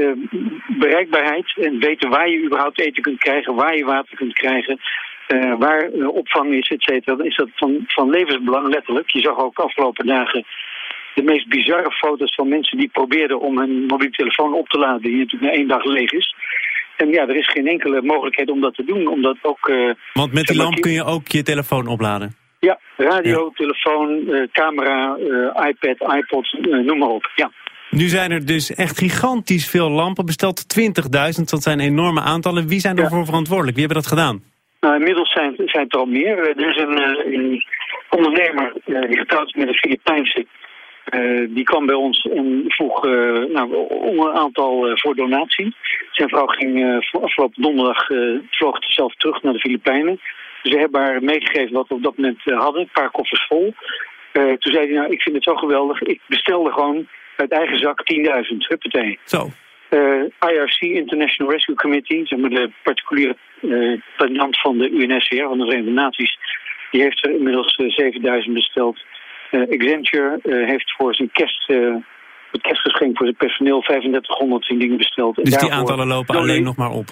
bereikbaarheid 0.79 1.55
en 1.57 1.79
weten 1.79 2.11
waar 2.11 2.29
je 2.29 2.45
überhaupt 2.45 2.81
eten 2.81 3.03
kunt 3.03 3.19
krijgen, 3.19 3.55
waar 3.55 3.77
je 3.77 3.85
water 3.85 4.17
kunt 4.17 4.33
krijgen, 4.33 4.81
waar 5.59 5.91
opvang 5.93 6.53
is, 6.55 6.69
et 6.69 6.83
cetera. 6.83 7.17
Dan 7.17 7.27
is 7.27 7.37
dat 7.37 7.49
van, 7.55 7.85
van 7.87 8.11
levensbelang, 8.11 8.69
letterlijk. 8.69 9.11
Je 9.11 9.21
zag 9.21 9.39
ook 9.39 9.59
afgelopen 9.59 10.07
dagen 10.07 10.45
de 11.15 11.23
meest 11.23 11.49
bizarre 11.49 11.91
foto's 11.91 12.35
van 12.35 12.49
mensen 12.49 12.79
die 12.79 12.89
probeerden 12.89 13.41
om 13.41 13.59
hun 13.59 13.87
mobiele 13.87 14.13
telefoon 14.13 14.55
op 14.55 14.69
te 14.69 14.79
laden, 14.79 15.03
die 15.03 15.17
natuurlijk 15.17 15.53
na 15.53 15.59
één 15.59 15.69
dag 15.69 15.85
leeg 15.85 16.13
is. 16.13 16.35
En 16.97 17.09
ja, 17.09 17.29
er 17.29 17.37
is 17.37 17.51
geen 17.51 17.67
enkele 17.67 18.03
mogelijkheid 18.03 18.51
om 18.51 18.61
dat 18.61 18.75
te 18.75 18.85
doen, 18.85 19.07
omdat 19.07 19.37
ook... 19.43 19.69
Uh, 19.69 19.91
Want 20.13 20.33
met 20.33 20.47
die 20.47 20.57
lamp 20.57 20.81
kun 20.81 20.93
je 20.93 21.05
ook 21.05 21.29
je 21.29 21.43
telefoon 21.43 21.87
opladen? 21.87 22.35
Ja, 22.61 22.79
radio, 22.97 23.51
telefoon, 23.55 24.23
uh, 24.27 24.43
camera, 24.53 25.17
uh, 25.19 25.67
iPad, 25.69 26.15
iPod, 26.17 26.57
noem 26.61 26.99
maar 26.99 27.09
op, 27.09 27.31
ja. 27.35 27.51
Nu 27.91 28.07
zijn 28.09 28.31
er 28.31 28.47
dus 28.47 28.75
echt 28.75 28.99
gigantisch 28.99 29.69
veel 29.71 29.91
lampen 29.91 30.27
besteld, 30.27 30.65
20.000, 30.79 31.45
dat 31.45 31.63
zijn 31.63 31.81
enorme 31.81 32.21
aantallen. 32.21 32.69
Wie 32.69 32.81
zijn 32.81 32.99
ervoor 32.99 33.19
ja. 33.19 33.25
verantwoordelijk? 33.25 33.77
Wie 33.77 33.87
hebben 33.87 34.03
dat 34.03 34.13
gedaan? 34.13 34.43
Nou, 34.81 34.95
inmiddels 34.95 35.33
zijn, 35.33 35.55
zijn 35.57 35.85
het 35.85 35.95
er 35.95 35.99
al 35.99 36.07
meer. 36.07 36.39
Er 36.39 36.69
is 36.69 36.77
een, 36.77 36.99
een 37.35 37.65
ondernemer 38.11 38.73
die 38.85 39.19
getrouwd 39.19 39.47
is 39.47 39.55
met 39.55 39.69
een 39.69 39.75
Filipijnse 39.75 40.47
uh, 41.13 41.49
die 41.55 41.65
kwam 41.65 41.87
bij 41.87 41.95
ons 41.95 42.23
en 42.23 42.65
vroeg 42.67 43.07
uh, 43.07 43.45
nou, 43.45 43.75
om 43.89 44.19
een 44.19 44.35
aantal 44.35 44.89
uh, 44.89 44.97
voor 44.97 45.15
donatie. 45.15 45.75
Zijn 46.11 46.29
vrouw 46.29 46.47
ging 46.47 47.03
afgelopen 47.13 47.63
donderdag 47.63 48.07
vloog 48.51 48.77
zelf 48.81 49.15
terug 49.15 49.43
naar 49.43 49.53
de 49.53 49.59
Filipijnen. 49.59 50.21
Dus 50.63 50.73
we 50.73 50.79
hebben 50.79 51.01
haar 51.01 51.23
meegegeven 51.23 51.73
wat 51.73 51.89
we 51.89 51.95
op 51.95 52.03
dat 52.03 52.17
moment 52.17 52.43
hadden, 52.45 52.81
een 52.81 52.89
paar 52.93 53.11
koffers 53.11 53.47
vol. 53.47 53.75
toen 54.33 54.73
zei 54.73 54.87
hij, 54.87 54.95
nou, 54.95 55.13
ik 55.13 55.23
vind 55.23 55.35
het 55.35 55.45
zo 55.45 55.55
geweldig. 55.55 56.03
Ik 56.03 56.21
bestelde 56.27 56.73
gewoon 56.73 57.09
uit 57.37 57.53
eigen 57.53 57.79
zak 57.79 58.03
10.000, 58.13 58.57
huppatee. 58.57 59.19
Zo. 59.25 59.49
IRC, 60.51 60.81
International 60.81 61.53
Rescue 61.53 61.75
Committee, 61.75 62.27
zeg 62.27 62.39
maar 62.39 62.51
de 62.51 62.71
particuliere 62.83 63.37
uh, 63.61 64.01
van 64.51 64.79
de 64.79 64.91
UNSCR, 64.91 65.43
van 65.43 65.59
de 65.59 65.65
Verenigde 65.65 65.91
Naties, 65.91 66.39
die 66.91 67.03
heeft 67.03 67.25
er 67.25 67.31
inmiddels 67.31 67.75
7000 67.75 68.55
besteld. 68.55 69.05
Uh, 69.55 69.61
Accenture 69.61 70.39
uh, 70.43 70.69
heeft 70.69 70.95
voor 70.97 71.15
zijn 71.15 71.31
kerst, 71.33 71.69
uh, 71.69 71.95
het 72.51 72.63
kerstgeschenk 72.63 73.17
voor 73.17 73.27
zijn 73.27 73.37
personeel 73.37 73.81
3500 73.81 74.67
dingen 74.67 74.97
besteld. 74.97 75.37
Dus 75.37 75.57
die 75.57 75.73
aantallen 75.73 76.07
lopen 76.07 76.37
alleen 76.37 76.63
nog 76.63 76.77
maar 76.77 76.91
op? 76.91 77.07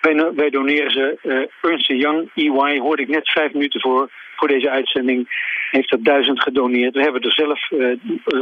Wij, 0.00 0.32
wij 0.34 0.50
doneren 0.50 0.90
ze. 0.90 1.48
Ernst 1.62 1.86
Young, 1.86 2.30
EY, 2.34 2.78
hoorde 2.78 3.02
ik 3.02 3.08
net 3.08 3.30
vijf 3.30 3.52
minuten 3.52 3.80
voor, 3.80 4.10
voor 4.36 4.48
deze 4.48 4.70
uitzending, 4.70 5.28
heeft 5.70 5.92
er 5.92 6.02
duizend 6.02 6.42
gedoneerd. 6.42 6.94
We 6.94 7.02
hebben 7.02 7.22
er 7.22 7.32
zelf, 7.32 7.70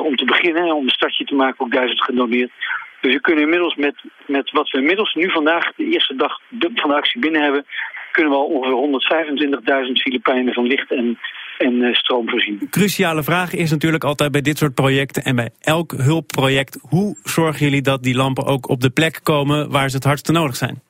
om 0.06 0.16
te 0.16 0.24
beginnen, 0.24 0.74
om 0.74 0.82
een 0.82 0.88
startje 0.88 1.24
te 1.24 1.34
maken, 1.34 1.60
ook 1.60 1.72
duizend 1.72 2.04
gedoneerd. 2.04 2.50
Dus 3.00 3.14
we 3.14 3.20
kunnen 3.20 3.44
inmiddels 3.44 3.74
met, 3.74 3.94
met 4.26 4.50
wat 4.50 4.70
we 4.70 4.78
inmiddels 4.78 5.14
nu 5.14 5.30
vandaag, 5.30 5.72
de 5.76 5.84
eerste 5.84 6.14
dag 6.16 6.40
van 6.74 6.90
de 6.90 6.96
actie 6.96 7.20
binnen 7.20 7.42
hebben, 7.42 7.66
kunnen 8.12 8.32
we 8.32 8.38
al 8.38 8.46
ongeveer 8.46 9.86
125.000 9.86 9.92
Filipijnen 9.92 10.54
van 10.54 10.66
licht 10.66 10.90
en 10.90 11.18
en 11.58 11.72
uh, 11.72 11.94
stroom 11.94 12.28
voorzien. 12.28 12.66
Cruciale 12.70 13.22
vraag 13.22 13.54
is 13.54 13.70
natuurlijk 13.70 14.04
altijd 14.04 14.32
bij 14.32 14.40
dit 14.40 14.58
soort 14.58 14.74
projecten 14.74 15.22
en 15.22 15.36
bij 15.36 15.50
elk 15.60 15.92
hulpproject... 15.92 16.78
hoe 16.88 17.16
zorgen 17.22 17.64
jullie 17.66 17.82
dat 17.82 18.02
die 18.02 18.14
lampen 18.14 18.44
ook 18.44 18.68
op 18.68 18.80
de 18.80 18.90
plek 18.90 19.20
komen 19.22 19.70
waar 19.70 19.88
ze 19.88 19.96
het 19.96 20.04
hardste 20.04 20.32
nodig 20.32 20.56
zijn? 20.56 20.82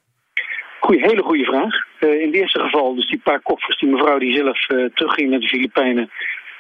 Goeie, 0.81 1.01
hele 1.01 1.23
goede 1.23 1.45
vraag. 1.45 1.75
Uh, 2.01 2.21
in 2.21 2.27
het 2.27 2.35
eerste 2.35 2.61
geval, 2.61 2.95
dus 2.95 3.09
die 3.09 3.21
paar 3.25 3.41
koffers, 3.41 3.79
die 3.79 3.89
mevrouw 3.89 4.19
die 4.19 4.37
zelf 4.37 4.71
uh, 4.71 4.85
terugging 4.95 5.31
naar 5.31 5.41
de 5.41 5.49
Filipijnen... 5.49 6.11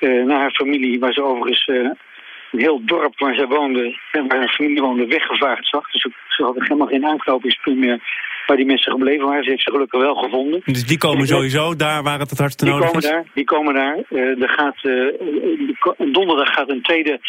naar 0.00 0.38
haar 0.38 0.54
familie, 0.54 0.99
waar 0.99 1.12
ze 1.12 1.25
overigens 1.25 1.66
een 1.66 2.61
heel 2.61 2.85
dorp 2.85 3.18
waar 3.18 3.35
zij 3.35 3.47
woonde... 3.47 3.99
en 4.12 4.28
waar 4.28 4.38
haar 4.38 4.54
familie 4.54 4.82
woonde, 4.82 5.06
weggevaagd 5.06 5.68
zag. 5.68 5.90
Dus 5.90 6.02
ze 6.28 6.42
hadden 6.44 6.62
helemaal 6.62 6.87
geen 6.87 7.06
aanknopingspunt 7.06 7.78
meer 7.78 8.00
waar 8.46 8.56
die 8.56 8.66
mensen 8.66 8.92
gebleven 8.92 9.26
waren. 9.26 9.44
Ze 9.44 9.50
heeft 9.50 9.62
ze 9.62 9.70
gelukkig 9.70 10.00
wel 10.00 10.14
gevonden. 10.14 10.61
Dus 10.64 10.87
die 10.87 10.99
komen 10.99 11.26
sowieso 11.26 11.76
daar 11.76 12.02
waar 12.02 12.18
het 12.18 12.30
het 12.30 12.38
hardste 12.38 12.64
nodig 12.64 12.87
komen 12.87 13.02
is? 13.02 13.08
Daar, 13.08 13.25
die 13.34 13.44
komen 13.44 13.75
daar. 13.75 13.99
Uh, 14.11 14.42
er 14.42 14.49
gaat, 14.49 14.76
uh, 14.82 16.12
donderdag 16.12 16.54
gaat 16.54 16.70
een 16.70 16.82
tweede 16.82 17.20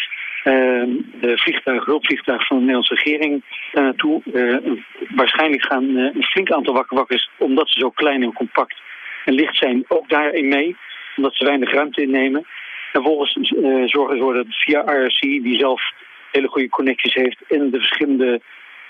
uh, 0.43 0.83
vliegtuig, 1.35 1.85
hulpvliegtuig 1.85 2.47
van 2.47 2.55
de 2.57 2.61
Nederlandse 2.61 2.95
regering 2.95 3.43
daar 3.71 3.83
naartoe. 3.83 4.21
waarschijnlijk 5.15 5.65
gaan 5.65 5.83
een 5.83 6.23
flink 6.23 6.51
aantal 6.51 6.73
wakkerwakkers, 6.73 7.29
omdat 7.37 7.69
ze 7.69 7.79
zo 7.79 7.89
klein 7.89 8.23
en 8.23 8.33
compact 8.33 8.81
en 9.25 9.33
licht 9.33 9.57
zijn, 9.57 9.85
ook 9.87 10.09
daarin 10.09 10.47
mee. 10.47 10.75
Omdat 11.15 11.35
ze 11.35 11.45
weinig 11.45 11.71
ruimte 11.71 12.01
innemen. 12.01 12.41
En 12.41 13.01
vervolgens 13.01 13.33
zorgen 13.91 13.91
ze 13.91 14.13
ervoor 14.17 14.33
dat 14.33 14.45
via 14.49 14.85
IRC, 14.85 15.19
die 15.19 15.57
zelf 15.57 15.81
hele 16.31 16.47
goede 16.47 16.69
connecties 16.69 17.13
heeft, 17.13 17.37
en 17.47 17.69
de 17.69 17.77
verschillende 17.77 18.41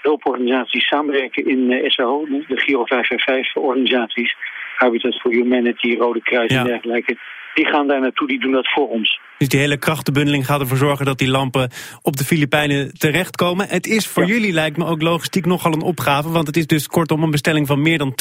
hulporganisaties 0.03 0.87
samenwerken 0.87 1.45
in 1.45 1.71
uh, 1.71 1.89
SAO, 1.89 2.25
de 2.25 2.57
Giro 2.57 2.85
555 2.85 3.55
organisaties, 3.55 4.35
Habitat 4.77 5.15
for 5.21 5.31
Humanity, 5.31 5.95
Rode 5.95 6.21
Kruis 6.21 6.51
en 6.51 6.65
dergelijke. 6.65 7.17
die 7.53 7.65
gaan 7.65 7.87
daar 7.87 8.01
naartoe, 8.01 8.27
die 8.27 8.39
doen 8.39 8.51
dat 8.51 8.67
voor 8.67 8.89
ons. 8.89 9.19
Dus 9.37 9.47
die 9.47 9.59
hele 9.59 9.77
krachtenbundeling 9.77 10.45
gaat 10.45 10.59
ervoor 10.59 10.77
zorgen 10.77 11.05
dat 11.05 11.17
die 11.17 11.29
lampen 11.29 11.69
op 12.01 12.17
de 12.17 12.23
Filipijnen 12.23 12.97
terechtkomen. 12.97 13.67
Het 13.67 13.87
is 13.87 14.07
voor 14.07 14.25
jullie, 14.25 14.53
lijkt 14.53 14.77
me 14.77 14.85
ook 14.85 15.01
logistiek 15.01 15.45
nogal 15.45 15.73
een 15.73 15.81
opgave, 15.81 16.29
want 16.29 16.47
het 16.47 16.57
is 16.57 16.67
dus 16.67 16.87
kortom 16.87 17.23
een 17.23 17.31
bestelling 17.31 17.67
van 17.67 17.81
meer 17.81 17.97
dan 17.97 18.15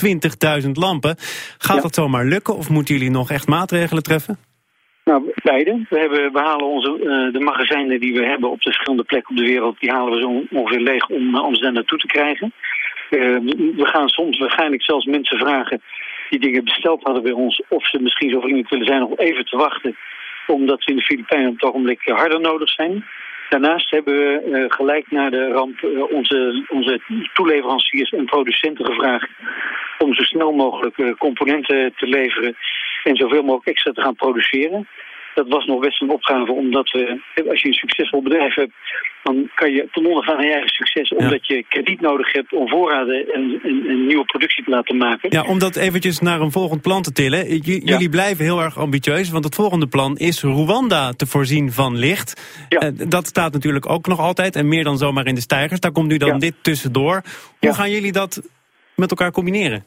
20.000 0.64 0.70
lampen. 0.72 1.16
Gaat 1.58 1.82
dat 1.82 1.94
zomaar 1.94 2.24
lukken 2.24 2.56
of 2.56 2.68
moeten 2.68 2.94
jullie 2.94 3.10
nog 3.10 3.30
echt 3.30 3.46
maatregelen 3.46 4.02
treffen? 4.02 4.38
Nou, 5.04 5.32
beide. 5.42 5.87
We, 5.88 5.99
hebben, 5.99 6.32
we 6.32 6.38
halen 6.38 6.66
onze, 6.66 6.99
uh, 6.99 7.32
de 7.32 7.40
magazijnen 7.40 8.00
die 8.00 8.14
we 8.14 8.25
hebben 8.25 8.50
op 8.50 8.62
de 8.62 8.71
verschillende 8.71 9.04
plekken 9.04 9.30
op 9.30 9.37
de 9.37 9.50
wereld, 9.50 9.80
die 9.80 9.90
halen 9.90 10.12
we 10.14 10.21
zo 10.21 10.56
ongeveer 10.59 10.80
leeg 10.80 11.09
om, 11.09 11.32
daar 11.32 11.73
naartoe 11.73 11.99
te 11.99 12.06
krijgen. 12.06 12.52
Uh, 13.11 13.38
we 13.76 13.87
gaan 13.87 14.09
soms 14.09 14.38
waarschijnlijk 14.38 14.82
zelfs 14.82 15.04
mensen 15.04 15.38
vragen 15.38 15.82
die 16.30 16.40
dingen 16.40 16.64
besteld 16.64 17.02
hadden 17.02 17.23
bij 17.23 17.32
ons, 17.32 17.62
of 17.68 17.88
ze 17.88 18.02
misschien 18.02 18.30
zo 18.30 18.40
vriendelijk 18.40 18.71
willen 18.71 18.87
zijn 18.87 19.02
om 19.02 19.14
even 19.16 19.44
te 19.44 19.56
wachten, 19.56 19.97
omdat 20.47 20.82
ze 20.82 20.90
in 20.90 20.97
de 20.97 21.02
Filipijnen 21.02 21.49
op 21.49 21.54
het 21.54 21.71
ogenblik 21.71 22.00
harder 22.04 22.40
nodig 22.40 22.71
zijn. 22.71 23.04
Daarnaast 23.49 23.90
hebben 23.90 24.14
we 24.14 24.42
uh, 24.47 24.64
gelijk 24.68 25.11
na 25.11 25.30
de 25.30 25.49
ramp 25.49 25.82
onze, 26.11 26.64
onze 26.68 27.00
toeleveranciers 27.35 28.11
en 28.11 28.25
producenten 28.25 28.85
gevraagd 28.85 29.28
om 29.99 30.14
zo 30.14 30.23
snel 30.23 30.52
mogelijk 30.52 31.18
componenten 31.18 31.92
te 31.97 32.06
leveren 32.06 32.56
en 33.04 33.16
zoveel 33.16 33.42
mogelijk 33.42 33.68
extra 33.68 33.92
te 33.92 34.00
gaan 34.00 34.14
produceren. 34.14 34.88
Dat 35.35 35.49
was 35.49 35.64
nog 35.64 35.80
best 35.80 36.02
een 36.02 36.11
opgave, 36.11 36.52
omdat 36.52 36.90
we, 36.90 37.21
als 37.49 37.62
je 37.62 37.68
een 37.68 37.75
succesvol 37.75 38.23
bedrijf 38.23 38.54
hebt, 38.54 38.73
dan 39.23 39.50
kan 39.54 39.73
je 39.73 39.88
ten 39.92 40.06
onder 40.06 40.25
gaan 40.25 40.37
aan 40.37 40.47
je 40.47 40.52
eigen 40.52 40.71
succes, 40.71 41.11
omdat 41.11 41.47
je 41.47 41.64
krediet 41.68 42.00
nodig 42.00 42.32
hebt 42.32 42.52
om 42.52 42.68
voorraden 42.68 43.26
en 43.35 43.61
een 43.62 44.06
nieuwe 44.06 44.25
productie 44.25 44.64
te 44.64 44.71
laten 44.71 44.97
maken. 44.97 45.30
Ja, 45.32 45.42
om 45.42 45.59
dat 45.59 45.76
eventjes 45.76 46.18
naar 46.21 46.40
een 46.40 46.50
volgend 46.50 46.82
plan 46.82 47.02
te 47.02 47.12
tillen. 47.12 47.56
J 47.56 47.80
jullie 47.85 48.09
blijven 48.09 48.44
heel 48.44 48.61
erg 48.61 48.78
ambitieus, 48.78 49.30
want 49.30 49.44
het 49.44 49.54
volgende 49.54 49.87
plan 49.87 50.16
is 50.16 50.42
Rwanda 50.42 51.12
te 51.12 51.26
voorzien 51.26 51.73
van 51.73 51.97
licht. 51.99 52.66
Ja. 52.68 52.82
Uh, 52.82 53.09
dat 53.09 53.26
staat 53.26 53.52
natuurlijk 53.52 53.90
ook 53.90 54.06
nog 54.06 54.18
altijd 54.18 54.56
en 54.56 54.68
meer 54.68 54.85
dan 54.85 54.99
zomaar 54.99 55.26
in 55.26 55.35
de 55.35 55.40
stijgers. 55.40 55.80
Daar 55.80 55.92
komt 55.92 56.09
nu 56.09 56.16
dan 56.16 56.38
dit 56.38 56.54
tussendoor. 56.62 57.23
Hoe 57.61 57.75
gaan 57.75 57.90
jullie 57.90 58.12
dat 58.12 58.42
met 58.97 59.11
elkaar 59.11 59.30
combineren? 59.30 59.85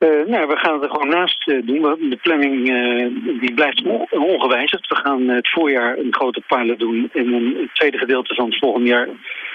Uh, 0.00 0.26
nou, 0.26 0.46
we 0.46 0.56
gaan 0.56 0.74
het 0.74 0.82
er 0.82 0.90
gewoon 0.90 1.08
naast 1.08 1.48
uh, 1.48 1.66
doen. 1.66 2.10
De 2.10 2.18
planning 2.22 2.68
uh, 2.68 3.40
die 3.40 3.54
blijft 3.54 3.82
ongewijzigd. 4.10 4.88
We 4.88 4.96
gaan 4.96 5.28
het 5.28 5.48
voorjaar 5.48 5.98
een 5.98 6.14
grote 6.14 6.42
pilot 6.46 6.78
doen. 6.78 7.10
En 7.12 7.32
een 7.32 7.70
tweede 7.72 7.98
gedeelte 7.98 8.34
van 8.34 8.44
het 8.44 8.58
volgende 8.58 8.88
jaar 8.88 9.08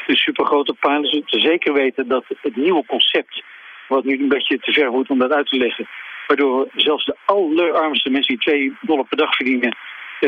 een 0.08 0.16
supergrote 0.16 0.74
pilot. 0.80 1.08
Zodat 1.10 1.30
we 1.32 1.40
zeker 1.40 1.74
weten 1.74 2.08
dat 2.08 2.26
het 2.42 2.56
nieuwe 2.56 2.86
concept, 2.86 3.44
wat 3.88 4.04
nu 4.04 4.20
een 4.20 4.28
beetje 4.28 4.60
te 4.60 4.72
ver 4.72 4.92
wordt 4.92 5.10
om 5.10 5.20
dat 5.20 5.32
uit 5.32 5.48
te 5.48 5.58
leggen, 5.58 5.88
waardoor 6.28 6.68
zelfs 6.76 7.06
de 7.06 7.16
allerarmste 7.26 8.10
mensen 8.10 8.38
die 8.38 8.44
2 8.44 8.78
dollar 8.82 9.06
per 9.06 9.18
dag 9.18 9.36
verdienen, 9.36 9.76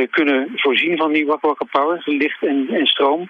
kunnen 0.10 0.52
voorzien 0.56 0.98
van 0.98 1.12
die 1.12 1.26
Wakka 1.26 1.66
Power, 1.72 2.02
licht 2.06 2.44
en, 2.44 2.68
en 2.70 2.86
stroom. 2.86 3.30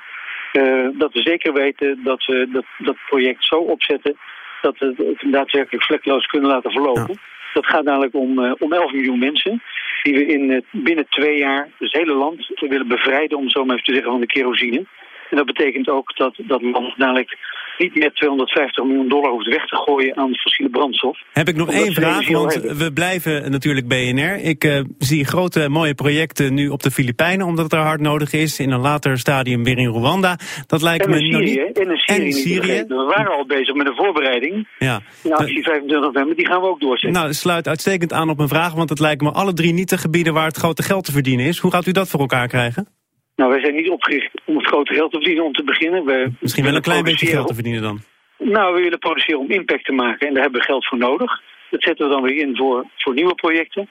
dat 0.93 1.13
we 1.13 1.21
zeker 1.21 1.53
weten 1.53 2.03
dat 2.03 2.25
we 2.25 2.47
dat, 2.51 2.65
dat 2.77 2.97
project 3.09 3.45
zo 3.45 3.55
opzetten 3.55 4.17
dat 4.61 4.77
we 4.77 5.15
het 5.17 5.31
daadwerkelijk 5.31 5.83
vlekloos 5.83 6.25
kunnen 6.25 6.49
laten 6.49 6.71
verlopen. 6.71 7.07
Ja. 7.07 7.35
Dat 7.53 7.65
gaat 7.65 7.83
namelijk 7.83 8.15
om, 8.15 8.39
uh, 8.39 8.53
om 8.59 8.73
11 8.73 8.91
miljoen 8.91 9.19
mensen 9.19 9.61
die 10.03 10.13
we 10.13 10.25
in, 10.25 10.49
uh, 10.49 10.59
binnen 10.71 11.05
twee 11.09 11.37
jaar 11.37 11.69
dus 11.79 11.91
het 11.91 12.01
hele 12.01 12.13
land 12.13 12.51
willen 12.59 12.87
bevrijden, 12.87 13.37
om 13.37 13.49
zo 13.49 13.65
maar 13.65 13.75
even 13.75 13.87
te 13.87 13.93
zeggen, 13.93 14.11
van 14.11 14.21
de 14.21 14.27
kerosine. 14.27 14.85
En 15.29 15.37
dat 15.37 15.45
betekent 15.45 15.89
ook 15.89 16.15
dat 16.15 16.33
dat 16.37 16.61
land 16.61 16.93
dadelijk 16.97 17.37
niet 17.77 17.95
meer 17.95 18.11
250 18.13 18.83
miljoen 18.83 19.09
dollar 19.09 19.31
hoeft 19.31 19.47
weg 19.47 19.65
te 19.65 19.75
gooien 19.75 20.17
aan 20.17 20.35
fossiele 20.35 20.71
brandstof. 20.71 21.17
Heb 21.33 21.47
ik 21.47 21.55
nog 21.55 21.71
één 21.71 21.93
vraag, 21.93 22.29
want 22.29 22.53
we 22.53 22.93
blijven 22.93 23.51
natuurlijk 23.51 23.87
BNR. 23.87 24.39
Ik 24.39 24.63
uh, 24.63 24.79
zie 24.97 25.25
grote 25.25 25.69
mooie 25.69 25.93
projecten 25.93 26.53
nu 26.53 26.67
op 26.69 26.83
de 26.83 26.91
Filipijnen, 26.91 27.45
omdat 27.45 27.63
het 27.63 27.73
er 27.73 27.79
hard 27.79 28.01
nodig 28.01 28.33
is. 28.33 28.59
In 28.59 28.71
een 28.71 28.79
later 28.79 29.19
stadium 29.19 29.63
weer 29.63 29.77
in 29.77 29.87
Rwanda. 29.87 30.37
Dat 30.67 30.81
lijkt 30.81 31.05
en 31.05 31.09
me 31.09 31.17
Syrië, 31.17 31.63
niet... 31.65 31.77
En 31.77 31.89
in 31.89 31.97
Syrië. 31.97 32.25
En 32.25 32.33
Syrië. 32.33 32.83
We 32.87 33.13
waren 33.15 33.31
al 33.31 33.45
bezig 33.45 33.75
met 33.75 33.87
een 33.87 33.95
voorbereiding. 33.95 34.67
Ja. 34.79 35.01
In 35.23 35.33
actie 35.33 35.63
25 35.63 35.99
november, 35.99 36.35
die 36.35 36.47
gaan 36.47 36.61
we 36.61 36.67
ook 36.67 36.79
doorzetten. 36.79 37.21
Nou, 37.21 37.33
sluit 37.33 37.67
uitstekend 37.67 38.13
aan 38.13 38.29
op 38.29 38.37
mijn 38.37 38.49
vraag, 38.49 38.73
want 38.73 38.89
het 38.89 38.99
lijkt 38.99 39.21
me 39.21 39.31
alle 39.31 39.53
drie 39.53 39.73
niet 39.73 39.89
de 39.89 39.97
gebieden 39.97 40.33
waar 40.33 40.47
het 40.47 40.57
grote 40.57 40.83
geld 40.83 41.05
te 41.05 41.11
verdienen 41.11 41.45
is. 41.45 41.59
Hoe 41.59 41.71
gaat 41.71 41.87
u 41.87 41.91
dat 41.91 42.09
voor 42.09 42.19
elkaar 42.19 42.47
krijgen? 42.47 42.96
Nou, 43.37 43.51
wij 43.51 43.59
zijn 43.59 43.75
niet 43.75 43.89
opgericht 43.89 44.31
om 44.45 44.57
het 44.57 44.67
grote 44.67 44.93
geld 44.93 45.11
te 45.11 45.17
verdienen 45.17 45.45
om 45.45 45.53
te 45.53 45.63
beginnen. 45.63 46.05
We 46.05 46.31
Misschien 46.39 46.63
wel 46.63 46.75
een 46.75 46.81
klein 46.81 47.03
beetje 47.03 47.25
geld 47.25 47.47
te 47.47 47.53
verdienen 47.53 47.81
dan. 47.81 47.99
Nou, 48.37 48.75
we 48.75 48.81
willen 48.81 48.99
produceren 48.99 49.39
om 49.39 49.51
impact 49.51 49.85
te 49.85 49.91
maken 49.91 50.27
en 50.27 50.33
daar 50.33 50.43
hebben 50.43 50.59
we 50.61 50.65
geld 50.67 50.87
voor 50.87 50.97
nodig. 50.97 51.41
Dat 51.69 51.83
zetten 51.83 52.07
we 52.07 52.13
dan 52.13 52.21
weer 52.21 52.35
in 52.35 52.55
voor, 52.55 52.85
voor 52.97 53.13
nieuwe 53.13 53.35
projecten. 53.35 53.89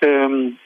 Um, 0.00 0.58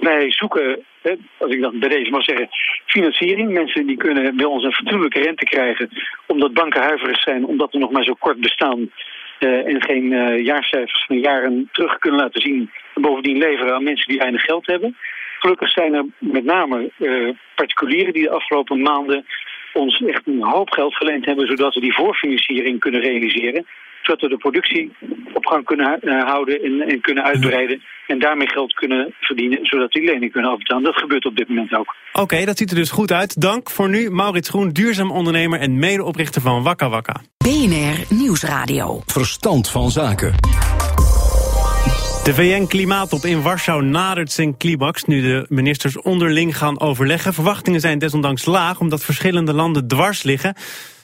wij 0.00 0.32
zoeken, 0.32 0.84
hè, 1.02 1.14
als 1.38 1.54
ik 1.54 1.62
dat 1.62 1.78
bij 1.78 1.88
deze 1.88 2.10
mag 2.10 2.24
zeggen, 2.24 2.48
financiering. 2.86 3.52
Mensen 3.52 3.86
die 3.86 3.96
kunnen 3.96 4.36
bij 4.36 4.46
ons 4.46 4.64
een 4.64 4.72
fatsoenlijke 4.72 5.20
rente 5.20 5.44
krijgen, 5.44 5.88
omdat 6.26 6.52
banken 6.52 6.82
huiverig 6.82 7.20
zijn, 7.20 7.46
omdat 7.46 7.72
we 7.72 7.78
nog 7.78 7.90
maar 7.90 8.04
zo 8.04 8.14
kort 8.18 8.40
bestaan 8.40 8.90
uh, 9.40 9.66
en 9.66 9.82
geen 9.82 10.12
uh, 10.12 10.44
jaarcijfers 10.44 11.04
van 11.06 11.18
jaren 11.18 11.68
terug 11.72 11.98
kunnen 11.98 12.20
laten 12.20 12.40
zien. 12.40 12.70
En 12.94 13.02
bovendien 13.02 13.38
leveren 13.38 13.74
aan 13.74 13.84
mensen 13.84 14.08
die 14.08 14.18
weinig 14.18 14.42
geld 14.42 14.66
hebben. 14.66 14.96
Gelukkig 15.44 15.70
zijn 15.70 15.94
er 15.94 16.04
met 16.18 16.44
name 16.44 16.90
uh, 16.98 17.34
particulieren 17.54 18.12
die 18.12 18.22
de 18.22 18.30
afgelopen 18.30 18.82
maanden 18.82 19.24
ons 19.72 20.02
echt 20.06 20.26
een 20.26 20.42
hoop 20.42 20.70
geld 20.70 20.94
geleend 20.94 21.24
hebben... 21.24 21.46
zodat 21.46 21.74
we 21.74 21.80
die 21.80 21.94
voorfinanciering 21.94 22.80
kunnen 22.80 23.00
realiseren. 23.00 23.66
Zodat 24.02 24.20
we 24.20 24.28
de 24.28 24.36
productie 24.36 24.92
op 25.32 25.46
gang 25.46 25.64
kunnen 25.64 25.98
uh, 26.02 26.24
houden 26.24 26.62
en, 26.62 26.80
en, 26.80 27.00
kunnen 27.00 27.24
uitbreiden... 27.24 27.82
en 28.06 28.18
daarmee 28.18 28.48
geld 28.48 28.72
kunnen 28.72 29.14
verdienen, 29.20 29.58
zodat 29.62 29.92
die 29.92 30.04
lening 30.04 30.32
kunnen 30.32 30.50
afbetalen. 30.50 30.84
Dat 30.84 30.96
gebeurt 30.96 31.24
op 31.24 31.36
dit 31.36 31.48
moment 31.48 31.74
ook. 31.74 31.94
Oké, 32.12 32.20
okay, 32.20 32.44
dat 32.44 32.58
ziet 32.58 32.70
er 32.70 32.76
dus 32.76 32.90
goed 32.90 33.12
uit. 33.12 33.40
Dank 33.40 33.70
voor 33.70 33.88
nu, 33.88 34.10
Maurits 34.10 34.48
Groen, 34.48 34.68
duurzaam 34.68 35.10
ondernemer... 35.10 35.60
en 35.60 35.78
medeoprichter 35.78 36.42
van 36.42 36.62
Wakka 36.62 36.88
Wakka. 36.88 37.14
BNR 37.36 38.16
Nieuwsradio. 38.16 39.02
Verstand 39.06 39.70
van 39.70 39.90
zaken. 39.90 40.34
De 42.24 42.34
VN-klimaattop 42.34 43.24
in 43.24 43.42
Warschau 43.42 43.82
nadert 43.82 44.32
zijn 44.32 44.56
climax 44.56 45.04
nu 45.04 45.22
de 45.22 45.46
ministers 45.48 46.00
onderling 46.00 46.56
gaan 46.56 46.80
overleggen. 46.80 47.34
Verwachtingen 47.34 47.80
zijn 47.80 47.98
desondanks 47.98 48.44
laag 48.44 48.80
omdat 48.80 49.04
verschillende 49.04 49.52
landen 49.52 49.88
dwars 49.88 50.22
liggen. 50.22 50.54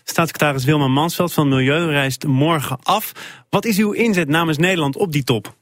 Staatssecretaris 0.04 0.64
Wilma 0.64 0.88
Mansveld 0.88 1.32
van 1.32 1.48
Milieu 1.48 1.90
reist 1.90 2.26
morgen 2.26 2.78
af. 2.82 3.12
Wat 3.50 3.64
is 3.64 3.78
uw 3.78 3.92
inzet 3.92 4.28
namens 4.28 4.58
Nederland 4.58 4.96
op 4.96 5.12
die 5.12 5.24
top? 5.24 5.54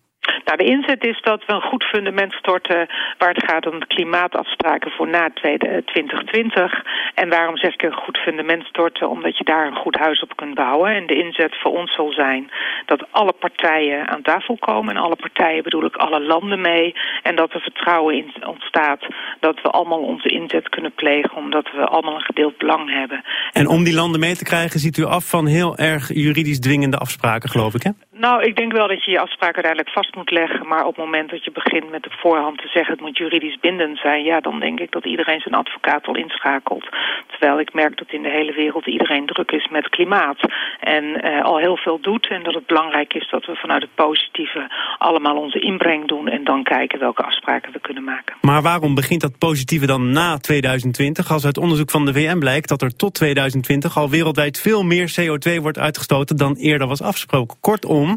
Nou, 0.48 0.60
de 0.60 0.70
inzet 0.76 1.04
is 1.04 1.20
dat 1.22 1.44
we 1.46 1.52
een 1.52 1.70
goed 1.70 1.84
fundament 1.84 2.32
storten 2.32 2.86
waar 3.18 3.34
het 3.34 3.44
gaat 3.50 3.66
om 3.66 3.80
de 3.80 3.86
klimaatafspraken 3.86 4.90
voor 4.90 5.08
na 5.08 5.30
2020. 5.34 6.84
En 7.14 7.28
waarom 7.28 7.56
zeg 7.56 7.72
ik 7.72 7.82
een 7.82 8.02
goed 8.04 8.18
fundament 8.18 8.64
storten? 8.64 9.08
Omdat 9.08 9.38
je 9.38 9.44
daar 9.44 9.66
een 9.66 9.76
goed 9.84 9.96
huis 9.96 10.22
op 10.22 10.36
kunt 10.36 10.54
bouwen. 10.54 10.90
En 10.94 11.06
de 11.06 11.14
inzet 11.24 11.60
voor 11.60 11.78
ons 11.78 11.94
zal 11.94 12.12
zijn 12.12 12.50
dat 12.86 13.06
alle 13.10 13.32
partijen 13.32 14.08
aan 14.08 14.22
tafel 14.22 14.56
komen. 14.58 14.96
En 14.96 15.02
alle 15.02 15.16
partijen 15.16 15.62
bedoel 15.62 15.84
ik 15.84 15.96
alle 15.96 16.20
landen 16.20 16.60
mee. 16.60 16.94
En 17.22 17.36
dat 17.36 17.52
er 17.52 17.60
vertrouwen 17.60 18.14
in 18.16 18.46
ontstaat 18.46 19.06
dat 19.40 19.62
we 19.62 19.68
allemaal 19.68 20.02
onze 20.02 20.28
inzet 20.28 20.68
kunnen 20.68 20.92
plegen. 20.94 21.36
Omdat 21.36 21.70
we 21.72 21.84
allemaal 21.84 22.14
een 22.14 22.30
gedeeld 22.32 22.58
belang 22.58 22.90
hebben. 22.90 23.24
En 23.52 23.66
om 23.66 23.84
die 23.84 23.94
landen 23.94 24.20
mee 24.20 24.36
te 24.36 24.44
krijgen 24.44 24.80
ziet 24.80 24.96
u 24.96 25.04
af 25.04 25.28
van 25.28 25.46
heel 25.46 25.76
erg 25.76 26.14
juridisch 26.14 26.60
dwingende 26.60 26.98
afspraken, 26.98 27.48
geloof 27.48 27.74
ik, 27.74 27.82
hè? 27.82 27.90
Nou, 28.26 28.42
ik 28.42 28.56
denk 28.56 28.72
wel 28.72 28.88
dat 28.88 29.04
je 29.04 29.10
je 29.10 29.20
afspraken 29.20 29.62
uiteindelijk 29.62 29.94
vast 29.94 30.14
moet 30.14 30.30
leggen. 30.30 30.66
Maar 30.66 30.84
op 30.84 30.96
het 30.96 31.04
moment 31.04 31.30
dat 31.30 31.44
je 31.44 31.50
begint 31.50 31.90
met 31.90 32.02
de 32.02 32.16
voorhand 32.18 32.58
te 32.58 32.68
zeggen... 32.68 32.92
het 32.92 33.00
moet 33.00 33.16
juridisch 33.16 33.58
bindend 33.60 33.98
zijn... 33.98 34.24
ja, 34.24 34.40
dan 34.40 34.60
denk 34.60 34.80
ik 34.80 34.90
dat 34.90 35.04
iedereen 35.04 35.40
zijn 35.40 35.54
advocaat 35.54 36.06
al 36.06 36.16
inschakelt. 36.16 36.88
Terwijl 37.26 37.60
ik 37.60 37.72
merk 37.72 37.98
dat 37.98 38.12
in 38.12 38.22
de 38.22 38.30
hele 38.30 38.52
wereld 38.52 38.86
iedereen 38.86 39.26
druk 39.26 39.50
is 39.50 39.68
met 39.68 39.88
klimaat. 39.88 40.38
En 40.80 41.04
uh, 41.04 41.44
al 41.44 41.58
heel 41.58 41.76
veel 41.76 42.00
doet. 42.00 42.28
En 42.28 42.42
dat 42.42 42.54
het 42.54 42.66
belangrijk 42.66 43.14
is 43.14 43.28
dat 43.30 43.44
we 43.46 43.54
vanuit 43.54 43.82
het 43.82 43.94
positieve... 43.94 44.70
allemaal 44.98 45.36
onze 45.36 45.60
inbreng 45.60 46.08
doen... 46.08 46.28
en 46.28 46.44
dan 46.44 46.62
kijken 46.62 46.98
welke 46.98 47.22
afspraken 47.22 47.72
we 47.72 47.80
kunnen 47.80 48.04
maken. 48.04 48.36
Maar 48.40 48.62
waarom 48.62 48.94
begint 48.94 49.20
dat 49.20 49.38
positieve 49.38 49.86
dan 49.86 50.10
na 50.10 50.38
2020? 50.38 51.32
Als 51.32 51.44
uit 51.44 51.58
onderzoek 51.58 51.90
van 51.90 52.04
de 52.04 52.12
VN 52.12 52.38
blijkt 52.38 52.68
dat 52.68 52.82
er 52.82 52.96
tot 52.96 53.14
2020... 53.14 53.96
al 53.96 54.10
wereldwijd 54.10 54.60
veel 54.60 54.82
meer 54.82 55.14
CO2 55.20 55.60
wordt 55.62 55.78
uitgestoten 55.78 56.36
dan 56.36 56.54
eerder 56.54 56.86
was 56.86 57.02
afgesproken. 57.02 57.56
Kortom... 57.60 58.07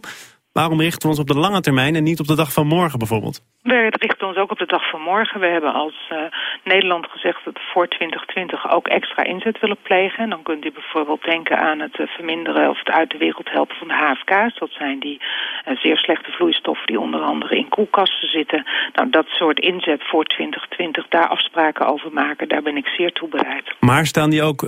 Waarom 0.53 0.79
richten 0.79 1.01
we 1.01 1.07
ons 1.07 1.19
op 1.19 1.27
de 1.27 1.39
lange 1.39 1.61
termijn 1.61 1.95
en 1.95 2.03
niet 2.03 2.19
op 2.19 2.27
de 2.27 2.35
dag 2.35 2.53
van 2.53 2.67
morgen 2.67 2.99
bijvoorbeeld? 2.99 3.41
We 3.61 3.93
richten 3.99 4.27
ons 4.27 4.37
ook 4.37 4.51
op 4.51 4.57
de 4.57 4.65
dag 4.65 4.89
van 4.89 5.01
morgen. 5.01 5.39
We 5.39 5.45
hebben 5.45 5.73
als 5.73 6.09
uh, 6.11 6.17
Nederland 6.63 7.07
gezegd 7.07 7.45
dat 7.45 7.53
we 7.53 7.59
voor 7.73 7.87
2020 7.87 8.71
ook 8.71 8.87
extra 8.87 9.23
inzet 9.23 9.59
willen 9.59 9.77
plegen. 9.81 10.23
En 10.23 10.29
dan 10.29 10.43
kunt 10.43 10.65
u 10.65 10.71
bijvoorbeeld 10.71 11.23
denken 11.23 11.57
aan 11.57 11.79
het 11.79 11.99
uh, 11.99 12.07
verminderen 12.07 12.69
of 12.69 12.77
het 12.79 12.89
uit 12.89 13.09
de 13.09 13.17
wereld 13.17 13.49
helpen 13.49 13.75
van 13.75 13.87
de 13.87 13.93
HFK's. 13.93 14.59
Dat 14.59 14.69
zijn 14.71 14.99
die 14.99 15.21
uh, 15.21 15.77
zeer 15.77 15.97
slechte 15.97 16.31
vloeistoffen 16.31 16.87
die 16.87 16.99
onder 16.99 17.21
andere 17.21 17.57
in 17.57 17.69
koelkasten 17.69 18.29
zitten. 18.29 18.65
Nou, 18.93 19.09
dat 19.09 19.27
soort 19.27 19.59
inzet 19.59 20.03
voor 20.03 20.23
2020, 20.23 21.07
daar 21.07 21.27
afspraken 21.27 21.85
over 21.87 22.11
maken, 22.13 22.47
daar 22.47 22.61
ben 22.61 22.77
ik 22.77 22.87
zeer 22.87 23.11
toe 23.11 23.29
bereid. 23.29 23.75
Maar 23.79 24.05
staan 24.05 24.29
die 24.29 24.43
ook 24.43 24.61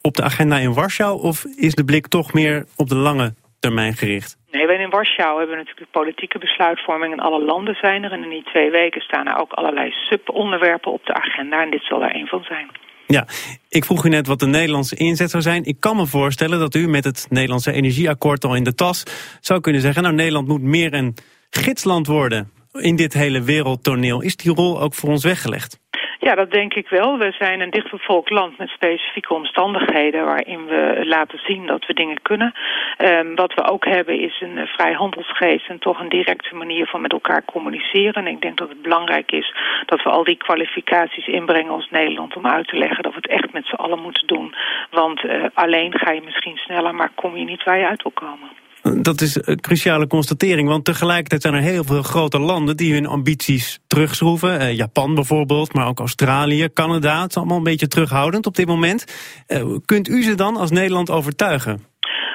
op 0.00 0.14
de 0.14 0.22
agenda 0.22 0.56
in 0.56 0.74
Warschau 0.74 1.22
of 1.22 1.44
is 1.44 1.74
de 1.74 1.84
blik 1.84 2.06
toch 2.06 2.32
meer 2.32 2.64
op 2.76 2.88
de 2.88 2.96
lange 2.96 3.34
termijn 3.62 3.94
gericht? 3.94 4.30
Nee, 4.50 4.66
wij 4.66 4.76
in 4.76 4.90
Warschau 4.90 5.38
hebben 5.38 5.56
natuurlijk 5.56 5.90
politieke 5.90 6.38
besluitvorming 6.38 7.12
in 7.12 7.20
alle 7.20 7.44
landen 7.44 7.74
zijn 7.74 8.02
er. 8.04 8.12
En 8.12 8.22
in 8.22 8.28
die 8.28 8.44
twee 8.52 8.70
weken 8.70 9.00
staan 9.00 9.26
er 9.26 9.40
ook 9.40 9.52
allerlei 9.52 9.90
subonderwerpen 9.90 10.92
op 10.92 11.06
de 11.06 11.14
agenda. 11.14 11.62
En 11.62 11.70
dit 11.70 11.84
zal 11.84 12.02
er 12.02 12.16
een 12.16 12.26
van 12.26 12.42
zijn. 12.42 12.68
Ja, 13.06 13.26
ik 13.68 13.84
vroeg 13.84 14.04
u 14.04 14.08
net 14.08 14.26
wat 14.26 14.40
de 14.40 14.46
Nederlandse 14.46 14.96
inzet 14.96 15.30
zou 15.30 15.42
zijn. 15.42 15.64
Ik 15.64 15.80
kan 15.80 15.96
me 15.96 16.06
voorstellen 16.06 16.58
dat 16.58 16.74
u 16.74 16.88
met 16.88 17.04
het 17.04 17.26
Nederlandse 17.30 17.72
energieakkoord 17.72 18.44
al 18.44 18.54
in 18.54 18.64
de 18.64 18.74
tas 18.74 19.04
zou 19.40 19.60
kunnen 19.60 19.80
zeggen... 19.80 20.02
nou, 20.02 20.14
Nederland 20.14 20.48
moet 20.48 20.62
meer 20.62 20.94
een 20.94 21.14
gidsland 21.50 22.06
worden 22.06 22.50
in 22.72 22.96
dit 22.96 23.12
hele 23.12 23.42
wereldtoneel. 23.42 24.20
Is 24.20 24.36
die 24.36 24.54
rol 24.54 24.80
ook 24.80 24.94
voor 24.94 25.08
ons 25.08 25.24
weggelegd? 25.24 25.81
Ja, 26.26 26.34
dat 26.34 26.50
denk 26.50 26.74
ik 26.74 26.88
wel. 26.88 27.18
We 27.18 27.32
zijn 27.38 27.60
een 27.60 27.70
dichtbevolkt 27.70 28.30
land 28.30 28.58
met 28.58 28.68
specifieke 28.68 29.34
omstandigheden 29.34 30.24
waarin 30.24 30.66
we 30.66 31.00
laten 31.04 31.38
zien 31.38 31.66
dat 31.66 31.86
we 31.86 31.94
dingen 31.94 32.22
kunnen. 32.22 32.54
Um, 32.98 33.34
wat 33.34 33.54
we 33.54 33.64
ook 33.64 33.84
hebben 33.84 34.18
is 34.20 34.40
een 34.40 34.56
uh, 34.56 34.66
vrij 34.66 34.92
handelsgeest 34.92 35.68
en 35.68 35.78
toch 35.78 36.00
een 36.00 36.08
directe 36.08 36.54
manier 36.54 36.86
van 36.86 37.00
met 37.00 37.12
elkaar 37.12 37.44
communiceren. 37.44 38.14
En 38.14 38.26
ik 38.26 38.40
denk 38.40 38.58
dat 38.58 38.68
het 38.68 38.82
belangrijk 38.82 39.32
is 39.32 39.54
dat 39.86 40.02
we 40.02 40.10
al 40.10 40.24
die 40.24 40.36
kwalificaties 40.36 41.26
inbrengen 41.26 41.72
als 41.72 41.90
Nederland 41.90 42.36
om 42.36 42.46
uit 42.46 42.68
te 42.68 42.76
leggen 42.76 43.02
dat 43.02 43.12
we 43.12 43.18
het 43.22 43.30
echt 43.30 43.52
met 43.52 43.66
z'n 43.66 43.74
allen 43.74 44.02
moeten 44.02 44.26
doen. 44.26 44.54
Want 44.90 45.24
uh, 45.24 45.44
alleen 45.54 45.98
ga 45.98 46.10
je 46.10 46.22
misschien 46.24 46.56
sneller, 46.56 46.94
maar 46.94 47.10
kom 47.14 47.36
je 47.36 47.44
niet 47.44 47.64
waar 47.64 47.78
je 47.78 47.86
uit 47.86 48.02
wil 48.02 48.12
komen. 48.14 48.61
Dat 48.82 49.20
is 49.20 49.36
een 49.40 49.60
cruciale 49.60 50.06
constatering, 50.06 50.68
want 50.68 50.84
tegelijkertijd 50.84 51.42
zijn 51.42 51.54
er 51.54 51.60
heel 51.60 51.84
veel 51.84 52.02
grote 52.02 52.38
landen 52.38 52.76
die 52.76 52.92
hun 52.92 53.06
ambities 53.06 53.78
terugschroeven. 53.86 54.58
Eh, 54.58 54.76
Japan 54.76 55.14
bijvoorbeeld, 55.14 55.72
maar 55.72 55.86
ook 55.86 55.98
Australië, 55.98 56.68
Canada. 56.72 57.20
Het 57.20 57.30
is 57.30 57.36
allemaal 57.36 57.56
een 57.56 57.62
beetje 57.62 57.88
terughoudend 57.88 58.46
op 58.46 58.56
dit 58.56 58.66
moment. 58.66 59.04
Eh, 59.46 59.64
kunt 59.84 60.08
u 60.08 60.22
ze 60.22 60.34
dan 60.34 60.56
als 60.56 60.70
Nederland 60.70 61.10
overtuigen? 61.10 61.91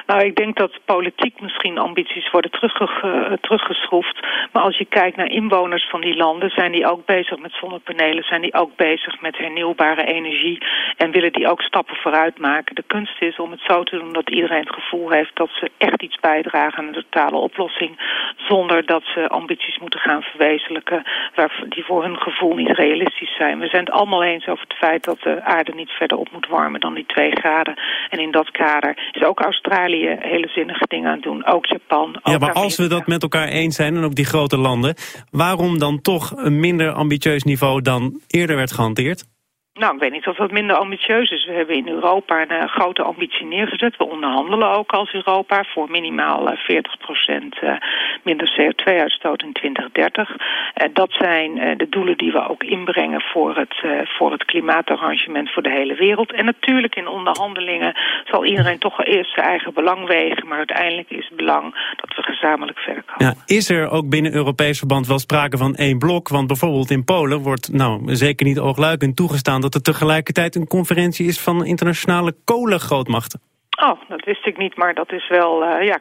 Nou, 0.08 0.24
ik 0.24 0.36
denk 0.36 0.56
dat 0.56 0.80
politiek 0.84 1.40
misschien 1.40 1.78
ambities 1.78 2.30
worden 2.30 2.50
terugge 2.50 3.38
teruggeschroefd. 3.40 4.26
Maar 4.52 4.62
als 4.62 4.78
je 4.78 4.84
kijkt 4.84 5.16
naar 5.16 5.30
inwoners 5.30 5.88
van 5.90 6.00
die 6.00 6.16
landen, 6.16 6.50
zijn 6.50 6.72
die 6.72 6.86
ook 6.86 7.06
bezig 7.06 7.38
met 7.38 7.52
zonnepanelen, 7.52 8.24
zijn 8.24 8.40
die 8.40 8.54
ook 8.54 8.76
bezig 8.76 9.20
met 9.20 9.38
hernieuwbare 9.38 10.04
energie 10.04 10.58
en 10.96 11.10
willen 11.10 11.32
die 11.32 11.48
ook 11.48 11.62
stappen 11.62 11.96
vooruit 11.96 12.38
maken. 12.38 12.74
De 12.74 12.84
kunst 12.86 13.22
is 13.22 13.36
om 13.36 13.50
het 13.50 13.60
zo 13.60 13.82
te 13.82 13.98
doen 13.98 14.12
dat 14.12 14.30
iedereen 14.30 14.60
het 14.60 14.74
gevoel 14.74 15.10
heeft 15.10 15.36
dat 15.36 15.50
ze 15.52 15.70
echt 15.78 16.02
iets 16.02 16.20
bijdragen 16.20 16.78
aan 16.78 16.86
een 16.86 17.02
totale 17.10 17.36
oplossing, 17.36 17.98
zonder 18.36 18.86
dat 18.86 19.02
ze 19.14 19.28
ambities 19.28 19.78
moeten 19.78 20.00
gaan 20.00 20.22
verwezenlijken 20.22 21.02
die 21.68 21.84
voor 21.84 22.02
hun 22.02 22.18
gevoel 22.18 22.54
niet 22.54 22.76
realistisch 22.76 23.36
zijn. 23.36 23.58
We 23.58 23.68
zijn 23.68 23.84
het 23.84 23.94
allemaal 23.94 24.22
eens 24.22 24.48
over 24.48 24.64
het 24.68 24.76
feit 24.76 25.04
dat 25.04 25.20
de 25.22 25.42
aarde 25.42 25.74
niet 25.74 25.90
verder 25.90 26.18
op 26.18 26.30
moet 26.32 26.46
warmen 26.46 26.80
dan 26.80 26.94
die 26.94 27.06
twee 27.06 27.30
graden. 27.30 27.74
En 28.10 28.18
in 28.18 28.30
dat 28.30 28.50
kader 28.50 28.96
is 29.12 29.22
ook 29.22 29.40
Australië 29.40 29.97
hele 30.06 30.48
zinnige 30.48 30.84
dingen 30.88 31.10
aan 31.10 31.20
doen. 31.20 31.46
Ook 31.46 31.66
Japan. 31.66 32.08
Ook 32.08 32.32
ja, 32.32 32.38
maar 32.38 32.52
als 32.52 32.76
we 32.76 32.86
dat 32.86 33.06
met 33.06 33.22
elkaar 33.22 33.48
eens 33.48 33.76
zijn, 33.76 33.96
en 33.96 34.04
ook 34.04 34.14
die 34.14 34.24
grote 34.24 34.56
landen... 34.56 34.94
waarom 35.30 35.78
dan 35.78 36.00
toch 36.00 36.32
een 36.36 36.60
minder 36.60 36.92
ambitieus 36.92 37.42
niveau 37.42 37.82
dan 37.82 38.20
eerder 38.26 38.56
werd 38.56 38.72
gehanteerd? 38.72 39.24
Nou, 39.78 39.94
ik 39.94 40.00
weet 40.00 40.12
niet 40.12 40.26
of 40.26 40.36
dat 40.36 40.50
minder 40.50 40.76
ambitieus 40.76 41.30
is. 41.30 41.44
We 41.44 41.52
hebben 41.52 41.76
in 41.76 41.88
Europa 41.88 42.40
een 42.40 42.52
uh, 42.52 42.68
grote 42.68 43.02
ambitie 43.02 43.46
neergezet. 43.46 43.96
We 43.96 44.04
onderhandelen 44.04 44.70
ook 44.70 44.92
als 44.92 45.12
Europa 45.12 45.64
voor 45.64 45.90
minimaal 45.90 46.52
uh, 46.52 46.58
40% 46.58 47.62
uh, 47.62 47.72
minder 48.22 48.48
CO2-uitstoot 48.56 49.42
in 49.42 49.52
2030. 49.52 50.36
Eh, 50.74 50.88
dat 50.92 51.10
zijn 51.12 51.58
eh, 51.58 51.76
de 51.76 51.88
doelen 51.88 52.16
die 52.16 52.32
we 52.32 52.48
ook 52.48 52.62
inbrengen 52.62 53.20
voor 53.20 53.56
het, 53.56 53.80
eh, 53.82 53.90
voor 54.04 54.32
het 54.32 54.44
klimaatarrangement 54.44 55.52
voor 55.52 55.62
de 55.62 55.70
hele 55.70 55.94
wereld. 55.94 56.32
En 56.32 56.44
natuurlijk 56.44 56.94
in 56.96 57.08
onderhandelingen 57.08 57.94
zal 58.24 58.44
iedereen 58.44 58.78
toch 58.78 59.04
eerst 59.04 59.34
zijn 59.34 59.46
eigen 59.46 59.74
belang 59.74 60.06
wegen. 60.06 60.46
Maar 60.48 60.58
uiteindelijk 60.58 61.10
is 61.10 61.26
het 61.28 61.36
belang 61.36 61.94
dat 61.96 62.16
we 62.16 62.22
gezamenlijk 62.22 62.78
verder 62.78 63.02
komen. 63.06 63.36
Ja, 63.36 63.54
is 63.54 63.70
er 63.70 63.90
ook 63.90 64.08
binnen 64.08 64.34
Europees 64.34 64.78
verband 64.78 65.06
wel 65.06 65.18
sprake 65.18 65.56
van 65.56 65.74
één 65.74 65.98
blok? 65.98 66.28
Want 66.28 66.46
bijvoorbeeld 66.46 66.90
in 66.90 67.04
Polen 67.04 67.38
wordt 67.38 67.72
nou 67.72 68.14
zeker 68.16 68.46
niet 68.46 68.58
oogluikend 68.58 69.16
toegestaan 69.16 69.60
dat 69.60 69.67
er 69.74 69.82
tegelijkertijd 69.82 70.54
een 70.54 70.66
conferentie 70.66 71.26
is 71.26 71.40
van 71.40 71.64
internationale 71.64 72.34
kolengrootmachten. 72.44 73.40
Oh, 73.86 74.00
dat 74.08 74.24
wist 74.24 74.46
ik 74.46 74.58
niet, 74.58 74.76
maar 74.76 74.94
dat 74.94 75.12
is 75.12 75.28
wel... 75.28 75.62
Uh, 75.62 75.86
ja, 75.86 75.98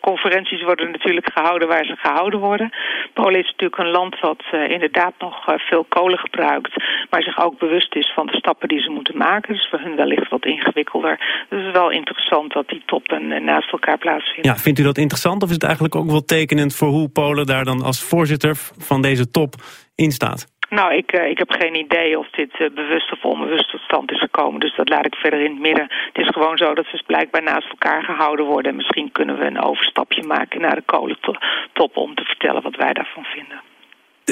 conferenties 0.00 0.62
worden 0.62 0.90
natuurlijk 0.90 1.30
gehouden 1.32 1.68
waar 1.68 1.84
ze 1.84 1.96
gehouden 1.96 2.40
worden. 2.40 2.70
Polen 3.14 3.40
is 3.40 3.50
natuurlijk 3.50 3.82
een 3.82 3.90
land 3.90 4.20
wat 4.20 4.42
uh, 4.52 4.70
inderdaad 4.70 5.14
nog 5.18 5.48
uh, 5.48 5.58
veel 5.58 5.84
kolen 5.88 6.18
gebruikt... 6.18 6.72
maar 7.10 7.22
zich 7.22 7.38
ook 7.38 7.58
bewust 7.58 7.94
is 7.94 8.12
van 8.14 8.26
de 8.26 8.36
stappen 8.36 8.68
die 8.68 8.80
ze 8.80 8.90
moeten 8.90 9.16
maken. 9.16 9.54
Dus 9.54 9.68
voor 9.70 9.80
hun 9.80 9.96
wellicht 9.96 10.30
wat 10.30 10.44
ingewikkelder. 10.44 11.16
Dus 11.48 11.58
het 11.58 11.68
is 11.68 11.80
wel 11.80 11.90
interessant 11.90 12.52
dat 12.52 12.68
die 12.68 12.82
toppen 12.86 13.44
naast 13.44 13.72
elkaar 13.72 13.98
plaatsvinden. 13.98 14.52
Ja, 14.52 14.58
vindt 14.58 14.78
u 14.78 14.82
dat 14.82 14.98
interessant 14.98 15.42
of 15.42 15.48
is 15.48 15.54
het 15.54 15.64
eigenlijk 15.64 15.94
ook 15.94 16.10
wel 16.10 16.24
tekenend... 16.24 16.74
voor 16.74 16.88
hoe 16.88 17.08
Polen 17.08 17.46
daar 17.46 17.64
dan 17.64 17.82
als 17.82 18.02
voorzitter 18.02 18.56
van 18.78 19.02
deze 19.02 19.30
top 19.30 19.54
in 19.94 20.10
staat? 20.10 20.56
Nou, 20.68 20.94
ik, 20.94 21.12
uh, 21.12 21.28
ik 21.28 21.38
heb 21.38 21.50
geen 21.50 21.74
idee 21.74 22.18
of 22.18 22.30
dit 22.30 22.60
uh, 22.60 22.70
bewust 22.70 23.12
of 23.12 23.24
onbewust 23.24 23.70
tot 23.70 23.80
stand 23.80 24.12
is 24.12 24.20
gekomen. 24.20 24.60
Dus 24.60 24.76
dat 24.76 24.88
laat 24.88 25.06
ik 25.06 25.14
verder 25.14 25.40
in 25.40 25.50
het 25.50 25.60
midden. 25.60 25.86
Het 26.12 26.18
is 26.18 26.28
gewoon 26.28 26.56
zo 26.56 26.74
dat 26.74 26.86
ze 26.86 27.02
blijkbaar 27.06 27.42
naast 27.42 27.68
elkaar 27.68 28.02
gehouden 28.02 28.46
worden. 28.46 28.70
En 28.70 28.76
misschien 28.76 29.12
kunnen 29.12 29.38
we 29.38 29.44
een 29.44 29.62
overstapje 29.62 30.22
maken 30.22 30.60
naar 30.60 30.74
de 30.74 30.82
kolentop 30.86 31.96
om 31.96 32.14
te 32.14 32.24
vertellen 32.24 32.62
wat 32.62 32.76
wij 32.76 32.92
daarvan 32.92 33.24
vinden. 33.24 33.67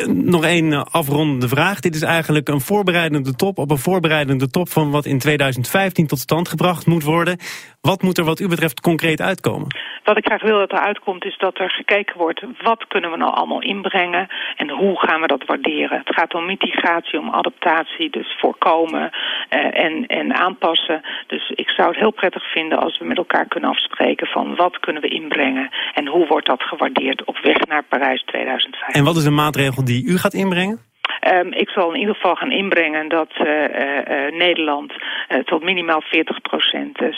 Nog 0.04 0.44
één 0.44 0.72
eh, 0.72 0.82
afrondende 0.90 1.48
vraag. 1.48 1.80
Dit 1.80 1.94
is 1.94 2.02
eigenlijk 2.02 2.48
een 2.48 2.60
voorbereidende 2.60 3.34
top 3.34 3.58
op 3.58 3.70
een 3.70 3.78
voorbereidende 3.78 4.50
top 4.50 4.68
van 4.68 4.90
wat 4.90 5.04
in 5.04 5.18
2015 5.18 6.06
tot 6.06 6.18
stand 6.18 6.48
gebracht 6.48 6.86
moet 6.86 7.02
worden. 7.02 7.38
Wat 7.80 8.02
moet 8.02 8.18
er 8.18 8.24
wat 8.24 8.40
u 8.40 8.48
betreft 8.48 8.80
concreet 8.80 9.20
uitkomen? 9.20 9.68
Wat 10.04 10.16
ik 10.16 10.26
graag 10.26 10.42
wil 10.42 10.58
dat 10.58 10.72
er 10.72 10.78
uitkomt 10.78 11.24
is 11.24 11.38
dat 11.38 11.58
er 11.58 11.70
gekeken 11.70 12.18
wordt... 12.18 12.44
wat 12.62 12.86
kunnen 12.88 13.10
we 13.10 13.16
nou 13.16 13.34
allemaal 13.34 13.62
inbrengen 13.62 14.28
en 14.56 14.70
hoe 14.70 14.98
gaan 14.98 15.20
we 15.20 15.26
dat 15.26 15.44
waarderen. 15.46 15.98
Het 15.98 16.14
gaat 16.14 16.34
om 16.34 16.46
mitigatie, 16.46 17.18
om 17.18 17.30
adaptatie, 17.30 18.10
dus 18.10 18.36
voorkomen 18.40 19.10
uh, 19.50 19.84
en, 19.84 20.06
en 20.06 20.34
aanpassen. 20.34 21.00
Dus 21.26 21.50
ik 21.50 21.68
zou 21.68 21.88
het 21.88 21.98
heel 21.98 22.10
prettig 22.10 22.52
vinden 22.52 22.78
als 22.78 22.98
we 22.98 23.04
met 23.04 23.16
elkaar 23.16 23.46
kunnen 23.48 23.70
afspreken... 23.70 24.26
van 24.26 24.54
wat 24.56 24.80
kunnen 24.80 25.02
we 25.02 25.08
inbrengen 25.08 25.70
en 25.94 26.06
hoe 26.06 26.26
wordt 26.26 26.46
dat 26.46 26.62
gewaardeerd 26.62 27.24
op 27.24 27.38
weg 27.42 27.58
naar 27.58 27.82
Parijs 27.82 28.22
2015. 28.22 29.00
En 29.00 29.04
wat 29.04 29.16
is 29.16 29.24
een 29.24 29.34
maatregel 29.34 29.84
die 29.86 30.04
u 30.06 30.18
gaat 30.18 30.34
inbrengen? 30.34 30.80
Um, 31.34 31.52
ik 31.52 31.68
zal 31.68 31.92
in 31.92 32.00
ieder 32.00 32.14
geval 32.14 32.34
gaan 32.34 32.52
inbrengen 32.52 33.08
dat 33.08 33.30
uh, 33.38 33.46
uh, 33.46 34.38
Nederland 34.38 34.92
uh, 34.92 35.38
tot 35.38 35.62
minimaal 35.62 36.02
40% 36.02 36.06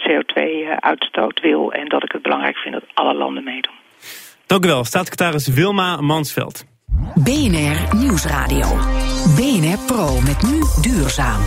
CO2-uitstoot 0.08 1.40
wil. 1.40 1.72
En 1.72 1.88
dat 1.88 2.02
ik 2.02 2.12
het 2.12 2.22
belangrijk 2.22 2.56
vind 2.56 2.74
dat 2.74 2.84
alle 2.94 3.14
landen 3.14 3.44
meedoen. 3.44 3.74
Dank 4.46 4.64
u 4.64 4.68
wel, 4.68 4.84
staatssecretaris 4.84 5.48
Wilma 5.48 6.00
Mansveld. 6.00 6.64
BNR 7.14 7.96
Nieuwsradio. 7.96 8.66
BNR 9.36 9.78
Pro 9.86 10.20
met 10.20 10.42
nu 10.42 10.60
duurzaam. 10.82 11.40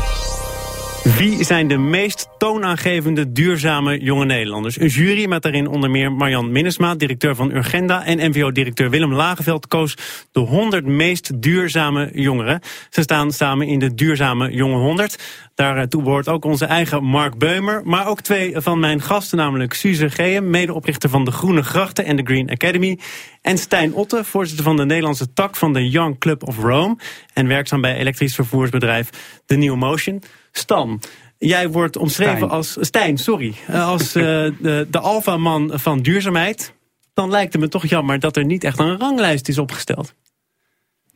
Wie 1.04 1.44
zijn 1.44 1.68
de 1.68 1.78
meest 1.78 2.28
toonaangevende 2.38 3.32
duurzame 3.32 4.00
jonge 4.00 4.26
Nederlanders? 4.26 4.80
Een 4.80 4.88
jury 4.88 5.26
met 5.26 5.42
daarin 5.42 5.68
onder 5.68 5.90
meer 5.90 6.12
Marjan 6.12 6.52
Minnesma, 6.52 6.96
directeur 6.96 7.36
van 7.36 7.52
Urgenda... 7.52 8.06
en 8.06 8.30
NVO-directeur 8.30 8.90
Willem 8.90 9.14
Lageveld 9.14 9.68
koos 9.68 9.98
de 10.32 10.40
100 10.40 10.86
meest 10.86 11.42
duurzame 11.42 12.10
jongeren. 12.14 12.62
Ze 12.90 13.02
staan 13.02 13.32
samen 13.32 13.68
in 13.68 13.80
de 13.80 13.94
Duurzame 13.94 14.52
Jonge 14.52 14.78
100. 14.78 15.20
Daartoe 15.56 16.04
behoort 16.04 16.28
ook 16.28 16.46
onze 16.46 16.66
eigen 16.66 17.04
Mark 17.04 17.38
Beumer... 17.38 17.82
maar 17.84 18.08
ook 18.08 18.22
twee 18.22 18.54
van 18.56 18.80
mijn 18.80 19.02
gasten, 19.02 19.38
namelijk 19.38 19.74
Suze 19.74 20.10
Geem... 20.10 20.50
medeoprichter 20.50 21.10
van 21.10 21.26
de 21.26 21.32
Groene 21.32 21.64
Grachten 21.64 22.06
en 22.06 22.16
de 22.16 22.24
Green 22.24 22.50
Academy... 22.50 23.00
en 23.42 23.58
Stijn 23.58 23.94
Otte, 23.94 24.24
voorzitter 24.24 24.66
van 24.66 24.76
de 24.76 24.86
Nederlandse 24.86 25.34
tak 25.34 25.56
van 25.56 25.74
de 25.74 25.90
Young 25.90 26.20
Club 26.20 26.48
of 26.48 26.58
Rome... 26.58 26.98
en 27.34 27.48
werkzaam 27.48 27.82
bij 27.82 27.96
elektrisch 27.96 28.36
vervoersbedrijf 28.36 29.10
The 29.46 29.56
New 29.56 29.76
Motion... 29.76 30.22
Stan, 30.52 31.02
jij 31.38 31.70
wordt 31.70 31.98
omschreven 31.98 32.38
Stijn. 32.38 32.52
als... 32.52 32.78
Stijn, 32.80 33.18
sorry. 33.18 33.54
Als 33.72 34.16
uh, 34.16 34.24
de, 34.62 34.88
de 34.90 35.00
alfaman 35.00 35.72
van 35.74 36.02
duurzaamheid. 36.02 36.74
Dan 37.14 37.30
lijkt 37.30 37.54
het 37.54 37.62
me 37.62 37.68
toch 37.68 37.86
jammer 37.86 38.20
dat 38.20 38.38
er 38.38 38.46
niet 38.46 38.64
echt 38.64 38.80
een 38.80 38.98
ranglijst 38.98 39.48
is 39.48 39.58
opgesteld. 39.58 40.14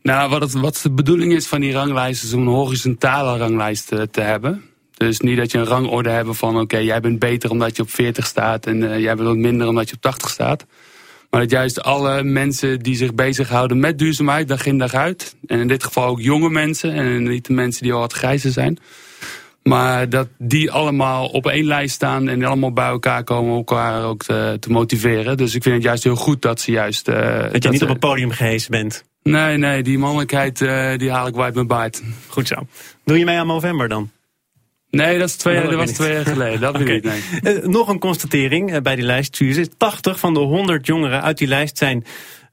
Nou, 0.02 0.30
wat, 0.30 0.40
het, 0.40 0.52
wat 0.52 0.80
de 0.82 0.90
bedoeling 0.90 1.32
is 1.32 1.46
van 1.46 1.60
die 1.60 1.72
ranglijst... 1.72 2.22
is 2.22 2.32
om 2.32 2.40
een 2.40 2.54
horizontale 2.54 3.38
ranglijst 3.38 3.86
te, 3.86 4.08
te 4.10 4.20
hebben. 4.20 4.64
Dus 4.96 5.20
niet 5.20 5.36
dat 5.36 5.50
je 5.50 5.58
een 5.58 5.64
rangorde 5.64 6.08
hebt 6.08 6.36
van... 6.36 6.60
oké, 6.60 6.76
jij 6.76 7.00
bent 7.00 7.18
beter 7.18 7.50
omdat 7.50 7.76
je 7.76 7.82
op 7.82 7.90
40 7.90 8.26
staat... 8.26 8.66
en 8.66 8.82
uh, 8.82 8.98
jij 8.98 9.16
bent 9.16 9.36
minder 9.36 9.68
omdat 9.68 9.88
je 9.88 9.94
op 9.94 10.00
80 10.00 10.30
staat. 10.30 10.66
Maar 11.30 11.40
dat 11.40 11.50
juist 11.50 11.82
alle 11.82 12.22
mensen 12.22 12.80
die 12.80 12.96
zich 12.96 13.14
bezighouden 13.14 13.80
met 13.80 13.98
duurzaamheid... 13.98 14.48
dag 14.48 14.66
in 14.66 14.78
dag 14.78 14.94
uit. 14.94 15.36
En 15.46 15.58
in 15.60 15.68
dit 15.68 15.84
geval 15.84 16.06
ook 16.06 16.20
jonge 16.20 16.50
mensen... 16.50 16.92
en 16.92 17.22
niet 17.22 17.46
de 17.46 17.52
mensen 17.52 17.82
die 17.82 17.92
al 17.92 18.00
wat 18.00 18.12
grijzer 18.12 18.52
zijn... 18.52 18.78
Maar 19.68 20.08
dat 20.08 20.28
die 20.38 20.70
allemaal 20.70 21.26
op 21.26 21.46
één 21.46 21.64
lijst 21.64 21.94
staan 21.94 22.28
en 22.28 22.44
allemaal 22.44 22.72
bij 22.72 22.86
elkaar 22.86 23.24
komen 23.24 23.50
om 23.50 23.56
elkaar 23.56 24.04
ook 24.04 24.22
te, 24.22 24.56
te 24.60 24.70
motiveren. 24.70 25.36
Dus 25.36 25.54
ik 25.54 25.62
vind 25.62 25.74
het 25.74 25.84
juist 25.84 26.04
heel 26.04 26.16
goed 26.16 26.42
dat 26.42 26.60
ze 26.60 26.70
juist... 26.70 27.08
Uh, 27.08 27.14
dat, 27.14 27.52
dat 27.52 27.62
je 27.62 27.68
niet 27.68 27.82
op 27.82 27.88
het 27.88 27.98
podium 27.98 28.30
gehezen 28.30 28.70
bent. 28.70 29.04
Nee, 29.22 29.56
nee, 29.56 29.82
die 29.82 29.98
mannelijkheid 29.98 30.60
uh, 30.60 30.96
die 30.96 31.10
haal 31.10 31.26
ik 31.26 31.36
uit 31.36 31.54
mijn 31.54 31.66
baard. 31.66 32.02
Goed 32.28 32.46
zo. 32.46 32.54
Doe 33.04 33.18
je 33.18 33.24
mee 33.24 33.38
aan 33.38 33.46
November 33.46 33.88
dan? 33.88 34.10
Nee, 34.90 35.18
dat, 35.18 35.28
is 35.28 35.36
twee, 35.36 35.62
dat, 35.62 35.74
was 35.74 35.92
twee 35.92 36.12
jaar 36.12 36.26
geleden. 36.26 36.60
Dat 36.60 36.76
weet 36.78 36.88
ik 36.88 37.12
niet. 37.12 37.42
Nee. 37.42 37.62
Uh, 37.62 37.66
nog 37.66 37.88
een 37.88 37.98
constatering 37.98 38.82
bij 38.82 38.96
die 38.96 39.04
lijst, 39.04 39.36
Suze. 39.36 39.68
80 39.76 40.18
van 40.18 40.34
de 40.34 40.40
100 40.40 40.86
jongeren 40.86 41.22
uit 41.22 41.38
die 41.38 41.48
lijst 41.48 41.78
zijn 41.78 42.04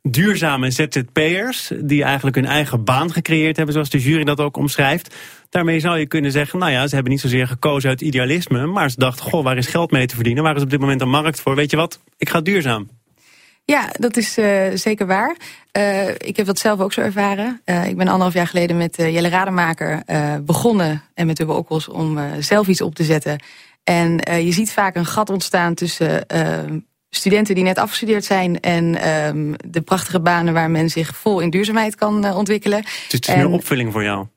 duurzame 0.09 0.71
ZZP'ers... 0.71 1.71
die 1.79 2.03
eigenlijk 2.03 2.35
hun 2.35 2.45
eigen 2.45 2.83
baan 2.83 3.11
gecreëerd 3.11 3.55
hebben, 3.55 3.73
zoals 3.73 3.89
de 3.89 3.99
jury 3.99 4.23
dat 4.23 4.39
ook 4.39 4.57
omschrijft. 4.57 5.15
Daarmee 5.49 5.79
zou 5.79 5.99
je 5.99 6.07
kunnen 6.07 6.31
zeggen, 6.31 6.59
nou 6.59 6.71
ja, 6.71 6.87
ze 6.87 6.93
hebben 6.93 7.11
niet 7.11 7.21
zozeer 7.21 7.47
gekozen 7.47 7.89
uit 7.89 8.01
idealisme... 8.01 8.65
maar 8.65 8.89
ze 8.89 8.99
dachten, 8.99 9.25
goh, 9.25 9.43
waar 9.43 9.57
is 9.57 9.67
geld 9.67 9.91
mee 9.91 10.05
te 10.05 10.15
verdienen? 10.15 10.43
Waar 10.43 10.55
is 10.55 10.61
op 10.61 10.69
dit 10.69 10.79
moment 10.79 11.01
een 11.01 11.09
markt 11.09 11.39
voor? 11.39 11.55
Weet 11.55 11.71
je 11.71 11.77
wat, 11.77 11.99
ik 12.17 12.29
ga 12.29 12.41
duurzaam. 12.41 12.89
Ja, 13.65 13.89
dat 13.99 14.17
is 14.17 14.37
uh, 14.37 14.67
zeker 14.73 15.07
waar. 15.07 15.35
Uh, 15.77 16.09
ik 16.09 16.37
heb 16.37 16.45
dat 16.45 16.59
zelf 16.59 16.79
ook 16.79 16.93
zo 16.93 17.01
ervaren. 17.01 17.61
Uh, 17.65 17.87
ik 17.87 17.97
ben 17.97 18.07
anderhalf 18.07 18.33
jaar 18.33 18.47
geleden 18.47 18.77
met 18.77 18.95
Jelle 18.95 19.29
Rademaker 19.29 20.03
begonnen... 20.45 21.01
en 21.13 21.25
met 21.25 21.39
Ubbe 21.39 21.53
Okkels 21.53 21.87
om 21.87 22.19
zelf 22.39 22.67
iets 22.67 22.81
op 22.81 22.95
te 22.95 23.03
zetten. 23.03 23.43
En 23.83 24.11
je 24.45 24.51
ziet 24.51 24.71
vaak 24.71 24.95
een 24.95 25.05
gat 25.05 25.29
ontstaan 25.29 25.73
tussen 25.73 26.25
studenten 27.15 27.55
die 27.55 27.63
net 27.63 27.77
afgestudeerd 27.77 28.25
zijn... 28.25 28.59
en 28.59 29.09
um, 29.09 29.55
de 29.67 29.81
prachtige 29.81 30.19
banen 30.19 30.53
waar 30.53 30.71
men 30.71 30.89
zich 30.89 31.15
vol 31.15 31.39
in 31.39 31.49
duurzaamheid 31.49 31.95
kan 31.95 32.33
ontwikkelen. 32.33 32.81
Dus 32.81 33.07
het 33.07 33.27
is 33.27 33.33
en, 33.33 33.39
een 33.39 33.47
opvulling 33.47 33.91
voor 33.91 34.03
jou? 34.03 34.27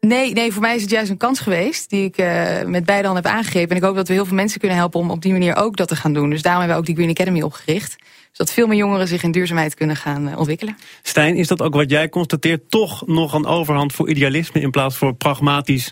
Nee, 0.00 0.32
nee, 0.32 0.52
voor 0.52 0.62
mij 0.62 0.74
is 0.74 0.82
het 0.82 0.90
juist 0.90 1.10
een 1.10 1.16
kans 1.16 1.40
geweest 1.40 1.90
die 1.90 2.04
ik 2.04 2.18
uh, 2.18 2.62
met 2.62 2.84
beide 2.84 3.06
handen 3.06 3.24
heb 3.24 3.32
aangegrepen. 3.32 3.70
En 3.70 3.76
ik 3.76 3.82
hoop 3.82 3.94
dat 3.94 4.08
we 4.08 4.14
heel 4.14 4.24
veel 4.24 4.34
mensen 4.34 4.60
kunnen 4.60 4.78
helpen 4.78 5.00
om 5.00 5.10
op 5.10 5.22
die 5.22 5.32
manier 5.32 5.56
ook 5.56 5.76
dat 5.76 5.88
te 5.88 5.96
gaan 5.96 6.12
doen. 6.12 6.30
Dus 6.30 6.42
daarom 6.42 6.60
hebben 6.60 6.82
we 6.82 6.82
ook 6.82 6.96
die 6.96 7.04
Green 7.04 7.16
Academy 7.16 7.42
opgericht. 7.42 7.96
Zodat 8.32 8.52
veel 8.54 8.66
meer 8.66 8.78
jongeren 8.78 9.08
zich 9.08 9.22
in 9.22 9.30
duurzaamheid 9.30 9.74
kunnen 9.74 9.96
gaan 9.96 10.28
uh, 10.28 10.38
ontwikkelen. 10.38 10.76
Stijn, 11.02 11.36
is 11.36 11.46
dat 11.46 11.62
ook 11.62 11.74
wat 11.74 11.90
jij 11.90 12.08
constateert? 12.08 12.70
Toch 12.70 13.06
nog 13.06 13.32
een 13.32 13.46
overhand 13.46 13.92
voor 13.92 14.08
idealisme 14.08 14.60
in 14.60 14.70
plaats 14.70 14.96
voor 14.96 15.14
pragmatisch 15.14 15.90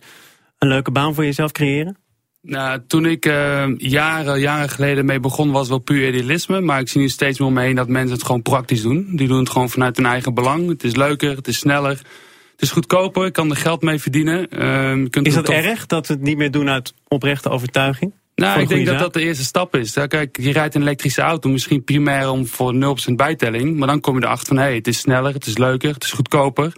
een 0.58 0.68
leuke 0.68 0.90
baan 0.90 1.14
voor 1.14 1.24
jezelf 1.24 1.52
creëren? 1.52 1.96
Nou, 2.46 2.80
toen 2.86 3.06
ik 3.06 3.26
uh, 3.26 3.64
jaren, 3.76 4.40
jaren 4.40 4.68
geleden 4.68 5.04
mee 5.04 5.20
begon 5.20 5.50
was 5.50 5.68
wel 5.68 5.78
puur 5.78 6.08
idealisme. 6.08 6.60
Maar 6.60 6.80
ik 6.80 6.88
zie 6.88 7.00
nu 7.00 7.08
steeds 7.08 7.38
meer 7.38 7.48
om 7.48 7.54
me 7.54 7.60
heen 7.60 7.74
dat 7.74 7.88
mensen 7.88 8.16
het 8.16 8.26
gewoon 8.26 8.42
praktisch 8.42 8.82
doen. 8.82 9.08
Die 9.12 9.28
doen 9.28 9.38
het 9.38 9.50
gewoon 9.50 9.70
vanuit 9.70 9.96
hun 9.96 10.06
eigen 10.06 10.34
belang. 10.34 10.68
Het 10.68 10.84
is 10.84 10.94
leuker, 10.94 11.36
het 11.36 11.48
is 11.48 11.58
sneller. 11.58 12.00
Het 12.52 12.62
is 12.62 12.70
goedkoper, 12.70 13.26
ik 13.26 13.32
kan 13.32 13.50
er 13.50 13.56
geld 13.56 13.82
mee 13.82 13.98
verdienen. 13.98 14.46
Uh, 14.50 14.96
je 14.96 15.08
kunt 15.10 15.26
is 15.26 15.34
dat 15.34 15.48
erg 15.48 15.86
dat 15.86 16.06
we 16.06 16.14
het 16.14 16.22
niet 16.22 16.36
meer 16.36 16.50
doen 16.50 16.68
uit 16.68 16.94
oprechte 17.08 17.48
overtuiging? 17.48 18.12
Nou, 18.34 18.60
ik 18.60 18.68
denk 18.68 18.86
dat 18.86 18.98
dat 18.98 19.12
de 19.12 19.20
eerste 19.20 19.44
stap 19.44 19.76
is. 19.76 19.92
kijk, 19.92 20.38
je 20.40 20.52
rijdt 20.52 20.74
een 20.74 20.80
elektrische 20.80 21.20
auto, 21.20 21.50
misschien 21.50 21.84
primair 21.84 22.30
om 22.30 22.46
voor 22.46 22.74
0% 23.10 23.12
bijtelling. 23.14 23.76
Maar 23.76 23.88
dan 23.88 24.00
kom 24.00 24.18
je 24.18 24.24
erachter 24.24 24.46
van, 24.46 24.56
hé, 24.56 24.62
hey, 24.62 24.74
het 24.74 24.86
is 24.86 24.98
sneller, 24.98 25.32
het 25.32 25.46
is 25.46 25.58
leuker, 25.58 25.94
het 25.94 26.04
is 26.04 26.12
goedkoper. 26.12 26.72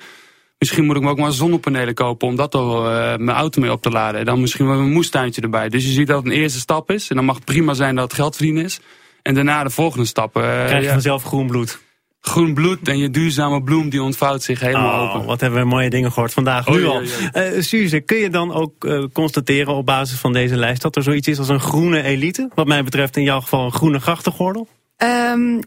Misschien 0.59 0.85
moet 0.85 0.97
ik 0.97 1.03
me 1.03 1.09
ook 1.09 1.19
maar 1.19 1.33
zonnepanelen 1.33 1.95
kopen 1.95 2.29
om 2.29 2.37
dat 2.37 2.55
er 2.55 2.61
uh, 2.61 3.17
mijn 3.17 3.37
auto 3.37 3.61
mee 3.61 3.73
op 3.73 3.83
te 3.83 3.91
laden. 3.91 4.21
En 4.21 4.27
dan 4.27 4.41
misschien 4.41 4.67
wel 4.67 4.79
een 4.79 4.93
moestuintje 4.93 5.41
erbij. 5.41 5.69
Dus 5.69 5.85
je 5.85 5.91
ziet 5.91 6.07
dat 6.07 6.17
het 6.17 6.27
een 6.27 6.39
eerste 6.39 6.59
stap 6.59 6.91
is. 6.91 7.11
En 7.11 7.17
dan 7.17 7.25
mag 7.25 7.35
het 7.35 7.45
prima 7.45 7.75
zijn 7.75 7.95
dat 7.95 8.05
het 8.05 8.15
geld 8.15 8.37
verdienen 8.37 8.65
is. 8.65 8.81
En 9.23 9.35
daarna 9.35 9.65
de 9.65 9.71
volgende 9.71 10.07
stap. 10.07 10.37
Uh, 10.37 10.43
Krijg 10.43 10.81
je 10.81 10.87
ja. 10.87 10.93
vanzelf 10.93 11.23
groen 11.23 11.47
bloed 11.47 11.85
groen 12.29 12.55
bloed 12.55 12.89
en 12.89 12.99
je 12.99 13.11
duurzame 13.11 13.63
bloem 13.63 13.89
die 13.89 14.03
ontvouwt 14.03 14.43
zich 14.43 14.61
helemaal 14.61 15.03
oh, 15.03 15.15
open. 15.15 15.27
Wat 15.27 15.41
hebben 15.41 15.61
we 15.61 15.67
mooie 15.67 15.91
dingen 15.91 16.13
gehoord 16.13 16.33
vandaag, 16.33 16.69
nu 16.69 16.85
al. 16.85 17.03
Uh, 17.03 17.09
Suze, 17.59 18.01
kun 18.01 18.17
je 18.17 18.31
dan 18.31 18.53
ook 18.53 18.85
uh, 18.85 19.05
constateren 19.13 19.75
op 19.75 19.87
basis 19.87 20.19
van 20.19 20.33
deze 20.33 20.57
lijst... 20.57 20.83
dat 20.83 20.97
er 20.97 21.03
zoiets 21.03 21.29
is 21.29 21.39
als 21.39 21.49
een 21.49 21.61
groene 21.61 22.03
elite? 22.03 22.51
Wat 22.55 22.67
mij 22.67 22.85
betreft 22.85 23.17
in 23.17 23.23
jouw 23.23 23.41
geval 23.41 23.65
een 23.65 23.73
groene 23.73 24.01
grachtengordel? 24.01 24.69
Um, 24.97 25.61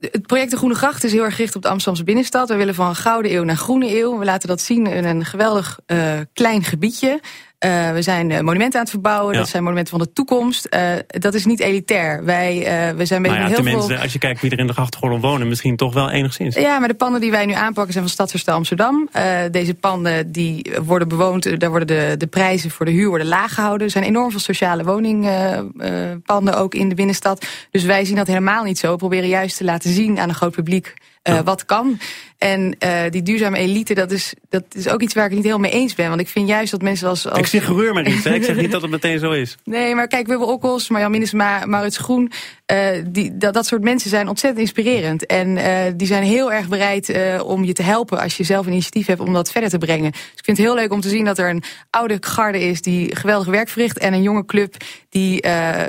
het 0.00 0.26
project 0.26 0.50
De 0.50 0.56
Groene 0.56 0.74
Gracht 0.74 1.04
is 1.04 1.12
heel 1.12 1.24
erg 1.24 1.34
gericht 1.34 1.56
op 1.56 1.62
de 1.62 1.68
Amsterdamse 1.68 2.04
binnenstad. 2.04 2.48
We 2.48 2.56
willen 2.56 2.74
van 2.74 2.96
gouden 2.96 3.32
eeuw 3.32 3.44
naar 3.44 3.56
groene 3.56 3.98
eeuw. 3.98 4.18
We 4.18 4.24
laten 4.24 4.48
dat 4.48 4.60
zien 4.60 4.86
in 4.86 5.04
een 5.04 5.24
geweldig 5.24 5.78
uh, 5.86 6.12
klein 6.32 6.64
gebiedje. 6.64 7.20
Uh, 7.64 7.92
we 7.92 8.02
zijn 8.02 8.26
monumenten 8.26 8.74
aan 8.74 8.84
het 8.84 8.90
verbouwen. 8.90 9.32
Ja. 9.32 9.38
Dat 9.38 9.48
zijn 9.48 9.62
monumenten 9.62 9.98
van 9.98 10.06
de 10.06 10.12
toekomst. 10.12 10.66
Uh, 10.70 10.92
dat 11.06 11.34
is 11.34 11.44
niet 11.44 11.60
elitair. 11.60 12.24
Wij, 12.24 12.56
uh, 12.56 12.96
we 12.96 13.04
zijn 13.04 13.22
bezig 13.22 13.36
ja, 13.36 13.42
met 13.42 13.52
heel 13.52 13.64
tenminste, 13.64 13.92
veel... 13.92 14.02
als 14.02 14.12
je 14.12 14.18
kijkt 14.18 14.40
wie 14.40 14.50
er 14.50 14.58
in 14.58 14.66
de 14.66 14.72
grachtengordel 14.72 15.20
wonen, 15.20 15.48
misschien 15.48 15.76
toch 15.76 15.94
wel 15.94 16.10
enigszins. 16.10 16.54
Ja, 16.54 16.78
maar 16.78 16.88
de 16.88 16.94
panden 16.94 17.20
die 17.20 17.30
wij 17.30 17.46
nu 17.46 17.52
aanpakken 17.52 17.92
zijn 17.92 18.04
van 18.04 18.12
Stadsverstel 18.12 18.54
Amsterdam. 18.54 19.08
deze 19.50 19.74
panden 19.74 20.32
die 20.32 20.72
worden 20.84 21.08
bewoond, 21.08 21.60
daar 21.60 21.70
worden 21.70 21.86
de, 21.86 22.14
de 22.16 22.26
prijzen 22.26 22.70
voor 22.70 22.86
de 22.86 22.92
huur 22.92 23.08
worden 23.08 23.26
laag 23.26 23.54
gehouden. 23.54 23.86
Er 23.86 23.92
zijn 23.92 24.04
enorm 24.04 24.30
veel 24.30 24.40
sociale 24.40 24.84
woningpanden 24.84 26.56
ook 26.56 26.74
in 26.74 26.88
de 26.88 26.94
binnenstad. 26.94 27.46
Dus 27.70 27.84
wij 27.84 28.04
zien 28.04 28.16
dat 28.16 28.26
helemaal 28.26 28.64
niet 28.64 28.78
zo. 28.78 28.90
We 28.90 28.96
proberen 28.96 29.28
juist 29.28 29.56
te 29.56 29.64
laten 29.64 29.90
zien 29.90 30.18
aan 30.18 30.28
een 30.28 30.34
groot 30.34 30.54
publiek 30.54 30.94
uh, 31.28 31.40
wat 31.40 31.64
kan. 31.64 31.98
En 32.38 32.76
uh, 32.84 33.02
die 33.10 33.22
duurzame 33.22 33.58
elite, 33.58 33.94
dat 33.94 34.10
is, 34.10 34.34
dat 34.48 34.64
is 34.72 34.88
ook 34.88 35.02
iets 35.02 35.14
waar 35.14 35.24
ik 35.24 35.30
niet 35.30 35.44
helemaal 35.44 35.70
mee 35.70 35.80
eens 35.80 35.94
ben. 35.94 36.08
Want 36.08 36.20
ik 36.20 36.28
vind 36.28 36.48
juist 36.48 36.70
dat 36.70 36.82
mensen 36.82 37.08
als... 37.08 37.28
als... 37.28 37.38
Ik 37.38 37.46
zeg 37.46 37.64
gereur 37.64 37.94
maar 37.94 38.02
niet, 38.02 38.24
ik 38.24 38.44
zeg 38.44 38.56
niet 38.56 38.70
dat 38.76 38.82
het 38.82 38.90
meteen 38.90 39.18
zo 39.18 39.30
is. 39.30 39.56
Nee, 39.64 39.94
maar 39.94 40.06
kijk, 40.06 40.26
Wibbel 40.26 40.46
Okkels, 40.46 40.88
Marjan 40.88 41.10
Minnesma, 41.10 41.66
Maurits 41.66 41.96
Groen... 41.96 42.32
Uh, 42.72 43.04
die, 43.06 43.36
dat, 43.36 43.54
dat 43.54 43.66
soort 43.66 43.82
mensen 43.82 44.10
zijn 44.10 44.28
ontzettend 44.28 44.62
inspirerend. 44.62 45.26
En 45.26 45.58
die 45.96 46.06
zijn 46.06 46.22
heel 46.22 46.52
erg 46.52 46.68
bereid 46.68 47.12
om 47.42 47.64
je 47.64 47.72
te 47.72 47.82
helpen 47.82 48.20
als 48.20 48.36
je 48.36 48.44
zelf 48.44 48.66
een 48.66 48.72
initiatief 48.72 49.06
hebt 49.06 49.20
om 49.20 49.32
dat 49.32 49.50
verder 49.50 49.70
te 49.70 49.78
brengen. 49.78 50.10
Dus 50.10 50.20
ik 50.20 50.44
vind 50.44 50.56
het 50.56 50.66
heel 50.66 50.74
leuk 50.74 50.92
om 50.92 51.00
te 51.00 51.08
zien 51.08 51.24
dat 51.24 51.38
er 51.38 51.50
een 51.50 51.62
oude 51.90 52.16
garde 52.20 52.60
is 52.60 52.82
die 52.82 53.16
geweldig 53.16 53.46
werk 53.46 53.68
verricht. 53.68 53.98
En 53.98 54.12
een 54.12 54.22
jonge 54.22 54.44
club 54.44 54.76
die 55.10 55.42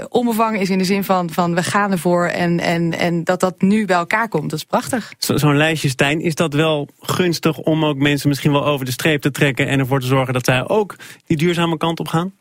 onbevangen 0.10 0.60
is 0.60 0.70
in 0.70 0.78
de 0.78 0.84
zin 0.84 1.04
van, 1.04 1.30
van 1.30 1.56
we 1.56 1.64
gaan 1.64 1.92
ervoor. 1.92 2.26
En, 2.26 2.60
en, 2.60 2.98
en 2.98 3.24
dat 3.24 3.40
dat 3.40 3.62
nu 3.62 3.86
bij 3.86 3.96
elkaar 3.96 4.28
komt. 4.28 4.50
Dat 4.50 4.60
is 4.60 4.66
prachtig. 4.66 5.14
Zo'n 5.18 5.40
zo 5.40 5.54
lijstje, 5.54 5.90
Stijn, 5.90 6.22
is 6.22 6.36
dat 6.36 6.54
wel 6.54 6.88
gunstig 7.00 7.58
om 7.58 7.86
ook 7.86 7.98
mensen 7.98 8.30
misschien 8.30 8.52
wel 8.52 8.66
over 8.66 8.86
de 8.86 8.92
streep 8.92 9.22
te 9.22 9.32
trekken. 9.32 9.68
En 9.68 9.80
ervoor 9.80 10.00
te 10.00 10.08
zorgen 10.08 10.34
dat 10.34 10.46
zij 10.46 10.68
ook 10.68 10.96
die 11.26 11.38
duurzame 11.38 11.78
kant 11.78 12.00
op 12.00 12.08
gaan? 12.08 12.34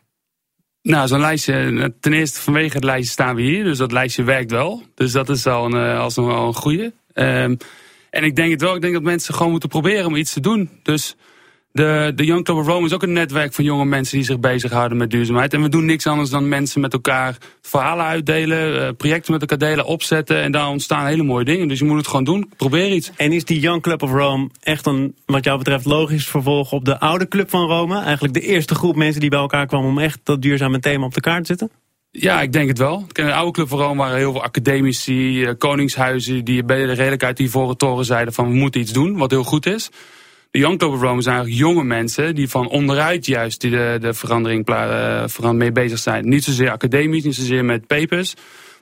Nou, 0.82 1.08
zo'n 1.08 1.20
lijstje, 1.20 1.94
ten 2.00 2.12
eerste 2.12 2.40
vanwege 2.40 2.74
het 2.74 2.84
lijstje 2.84 3.12
staan 3.12 3.34
we 3.34 3.42
hier. 3.42 3.64
Dus 3.64 3.78
dat 3.78 3.92
lijstje 3.92 4.22
werkt 4.22 4.50
wel. 4.50 4.82
Dus 4.94 5.12
dat 5.12 5.28
is 5.28 5.46
al 5.46 5.64
een, 5.64 5.96
als 5.96 6.16
een, 6.16 6.24
al 6.24 6.46
een 6.46 6.54
goede. 6.54 6.92
Um, 7.14 7.56
en 8.10 8.24
ik 8.24 8.36
denk 8.36 8.50
het 8.50 8.60
wel, 8.60 8.74
ik 8.74 8.80
denk 8.80 8.94
dat 8.94 9.02
mensen 9.02 9.34
gewoon 9.34 9.50
moeten 9.50 9.68
proberen 9.68 10.06
om 10.06 10.16
iets 10.16 10.32
te 10.32 10.40
doen. 10.40 10.70
Dus 10.82 11.16
de, 11.72 12.12
de 12.14 12.24
Young 12.24 12.44
Club 12.44 12.56
of 12.56 12.66
Rome 12.66 12.87
is 12.87 12.92
ook 12.92 13.02
een 13.02 13.12
netwerk 13.12 13.52
van 13.52 13.64
jonge 13.64 13.85
mensen 13.85 14.16
die 14.16 14.26
zich 14.26 14.40
bezighouden 14.40 14.98
met 14.98 15.11
duurzaamheid. 15.11 15.54
En 15.54 15.62
we 15.62 15.68
doen 15.68 15.85
niks 15.85 16.06
anders 16.06 16.30
dan 16.30 16.48
mensen 16.48 16.80
met 16.80 16.92
elkaar 16.92 17.37
verhalen 17.62 18.04
uitdelen, 18.04 18.83
uh, 18.83 18.88
projecten 18.96 19.33
met 19.33 19.40
elkaar 19.40 19.59
delen, 19.59 19.85
opzetten. 19.85 20.42
En 20.42 20.52
daar 20.52 20.68
ontstaan 20.68 21.06
hele 21.06 21.22
mooie 21.22 21.44
dingen. 21.44 21.68
Dus 21.68 21.78
je 21.78 21.85
moet 21.85 21.96
het 21.96 22.06
gewoon 22.06 22.24
doen. 22.24 22.52
Probeer 22.56 22.92
iets. 22.92 23.11
En 23.16 23.33
is 23.33 23.44
die 23.44 23.61
Young 23.61 23.83
Club 23.83 24.02
of 24.02 24.12
Rome 24.12 24.50
echt 24.61 24.87
een, 24.87 25.14
wat 25.26 25.44
jou 25.44 25.59
betreft, 25.59 25.85
logisch 25.85 26.26
vervolg 26.26 26.72
op 26.72 26.85
de 26.85 27.00
oude 27.00 27.28
Club 27.28 27.50
van 27.50 27.66
Rome? 27.66 28.00
Eigenlijk 28.00 28.35
de 28.35 28.40
eerste 28.40 28.74
groep 28.74 28.96
mensen 28.96 29.20
die 29.20 29.30
bij 29.30 29.38
elkaar 29.38 29.66
kwamen 29.66 29.88
om 29.88 29.98
echt 29.98 30.20
dat 30.22 30.42
duurzame 30.42 30.80
thema 30.80 31.04
op 31.04 31.14
de 31.14 31.20
kaart 31.20 31.40
te 31.40 31.46
zetten? 31.46 31.70
Ja, 32.11 32.42
ik 32.42 32.52
denk 32.52 32.68
het 32.68 32.78
wel. 32.78 33.06
In 33.12 33.24
de 33.24 33.35
oude 33.35 33.52
Club 33.52 33.68
van 33.68 33.78
Rome 33.78 34.02
waren 34.02 34.16
heel 34.16 34.33
veel 34.33 34.42
academici, 34.42 35.42
uh, 35.42 35.50
koningshuizen... 35.59 36.44
die 36.44 36.64
bij 36.64 36.87
de 36.87 36.92
redelijk 36.92 37.24
uit 37.24 37.37
die 37.37 37.50
voren 37.50 37.76
toren 37.76 38.04
zeiden 38.04 38.35
van 38.35 38.48
we 38.48 38.54
moeten 38.54 38.80
iets 38.80 38.92
doen, 38.92 39.16
wat 39.16 39.30
heel 39.30 39.44
goed 39.44 39.66
is. 39.66 39.90
De 40.50 40.58
Young 40.58 40.80
Rome 40.80 41.22
zijn 41.22 41.34
eigenlijk 41.34 41.64
jonge 41.64 41.84
mensen 41.84 42.34
die 42.34 42.48
van 42.48 42.68
onderuit 42.68 43.26
juist 43.26 43.60
die 43.60 43.70
de, 43.70 43.98
de 44.00 44.14
verandering 44.14 44.68
uh, 44.68 45.50
mee 45.50 45.72
bezig 45.72 45.98
zijn. 45.98 46.28
Niet 46.28 46.44
zozeer 46.44 46.70
academisch, 46.70 47.24
niet 47.24 47.34
zozeer 47.34 47.64
met 47.64 47.86
papers, 47.86 48.34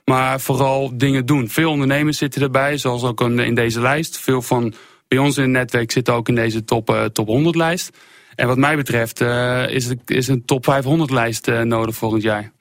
maar 0.05 0.39
vooral 0.39 0.97
dingen 0.97 1.25
doen. 1.25 1.49
Veel 1.49 1.71
ondernemers 1.71 2.17
zitten 2.17 2.41
erbij, 2.41 2.77
zoals 2.77 3.03
ook 3.03 3.21
in 3.21 3.55
deze 3.55 3.81
lijst. 3.81 4.17
Veel 4.17 4.41
van 4.41 4.73
bij 5.07 5.17
ons 5.17 5.37
in 5.37 5.43
het 5.43 5.51
netwerk 5.51 5.91
zitten 5.91 6.13
ook 6.13 6.27
in 6.27 6.35
deze 6.35 6.63
top, 6.63 6.89
uh, 6.89 7.03
top 7.03 7.27
100 7.27 7.55
lijst. 7.55 7.97
En 8.35 8.47
wat 8.47 8.57
mij 8.57 8.75
betreft 8.75 9.21
uh, 9.21 9.69
is, 9.69 9.93
is 10.05 10.27
een 10.27 10.45
top 10.45 10.63
500 10.65 11.11
lijst 11.11 11.47
nodig 11.47 11.95
volgend 11.95 12.21
jaar. 12.21 12.51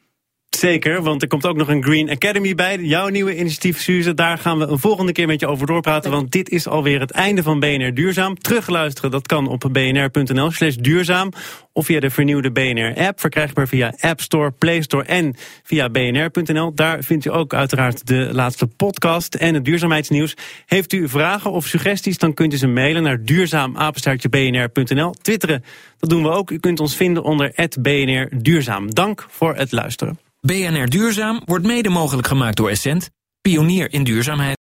Zeker, 0.50 1.02
want 1.02 1.22
er 1.22 1.28
komt 1.28 1.46
ook 1.46 1.56
nog 1.56 1.68
een 1.68 1.82
Green 1.82 2.10
Academy 2.10 2.54
bij. 2.54 2.78
Jouw 2.78 3.08
nieuwe 3.08 3.36
initiatief, 3.36 3.80
Suze. 3.80 4.14
Daar 4.14 4.38
gaan 4.38 4.58
we 4.58 4.66
een 4.66 4.78
volgende 4.78 5.12
keer 5.12 5.26
met 5.26 5.40
je 5.40 5.46
over 5.46 5.66
doorpraten. 5.66 6.10
Want 6.10 6.30
dit 6.30 6.48
is 6.48 6.66
alweer 6.66 7.00
het 7.00 7.10
einde 7.10 7.42
van 7.42 7.60
BNR 7.60 7.94
Duurzaam. 7.94 8.38
Terugluisteren, 8.38 9.10
dat 9.10 9.26
kan 9.26 9.48
op 9.48 9.68
bnr.nl 9.72 10.50
slash 10.50 10.74
duurzaam. 10.74 11.32
Of 11.72 11.86
via 11.86 12.00
de 12.00 12.10
vernieuwde 12.10 12.52
BNR-app. 12.52 13.20
Verkrijgbaar 13.20 13.68
via 13.68 13.94
App 14.00 14.20
Store, 14.20 14.50
Play 14.50 14.82
Store 14.82 15.04
en 15.04 15.34
via 15.62 15.90
bnr.nl. 15.90 16.74
Daar 16.74 17.02
vindt 17.02 17.24
u 17.24 17.32
ook 17.32 17.54
uiteraard 17.54 18.06
de 18.06 18.28
laatste 18.32 18.66
podcast 18.66 19.34
en 19.34 19.54
het 19.54 19.64
duurzaamheidsnieuws. 19.64 20.34
Heeft 20.66 20.92
u 20.92 21.08
vragen 21.08 21.50
of 21.50 21.66
suggesties, 21.66 22.18
dan 22.18 22.34
kunt 22.34 22.52
u 22.52 22.56
ze 22.56 22.66
mailen 22.66 23.02
naar 23.02 23.24
duurzaamapenstaartjebnr.nl. 23.24 25.10
Twitteren, 25.22 25.64
dat 25.98 26.10
doen 26.10 26.22
we 26.22 26.28
ook. 26.28 26.50
U 26.50 26.58
kunt 26.58 26.80
ons 26.80 26.96
vinden 26.96 27.22
onder 27.22 27.68
BNR 27.80 28.28
Duurzaam. 28.42 28.94
Dank 28.94 29.26
voor 29.30 29.54
het 29.54 29.72
luisteren. 29.72 30.18
BNR 30.40 30.88
Duurzaam 30.88 31.42
wordt 31.44 31.66
mede 31.66 31.88
mogelijk 31.88 32.26
gemaakt 32.26 32.56
door 32.56 32.70
Essent, 32.70 33.10
pionier 33.40 33.92
in 33.92 34.04
duurzaamheid. 34.04 34.56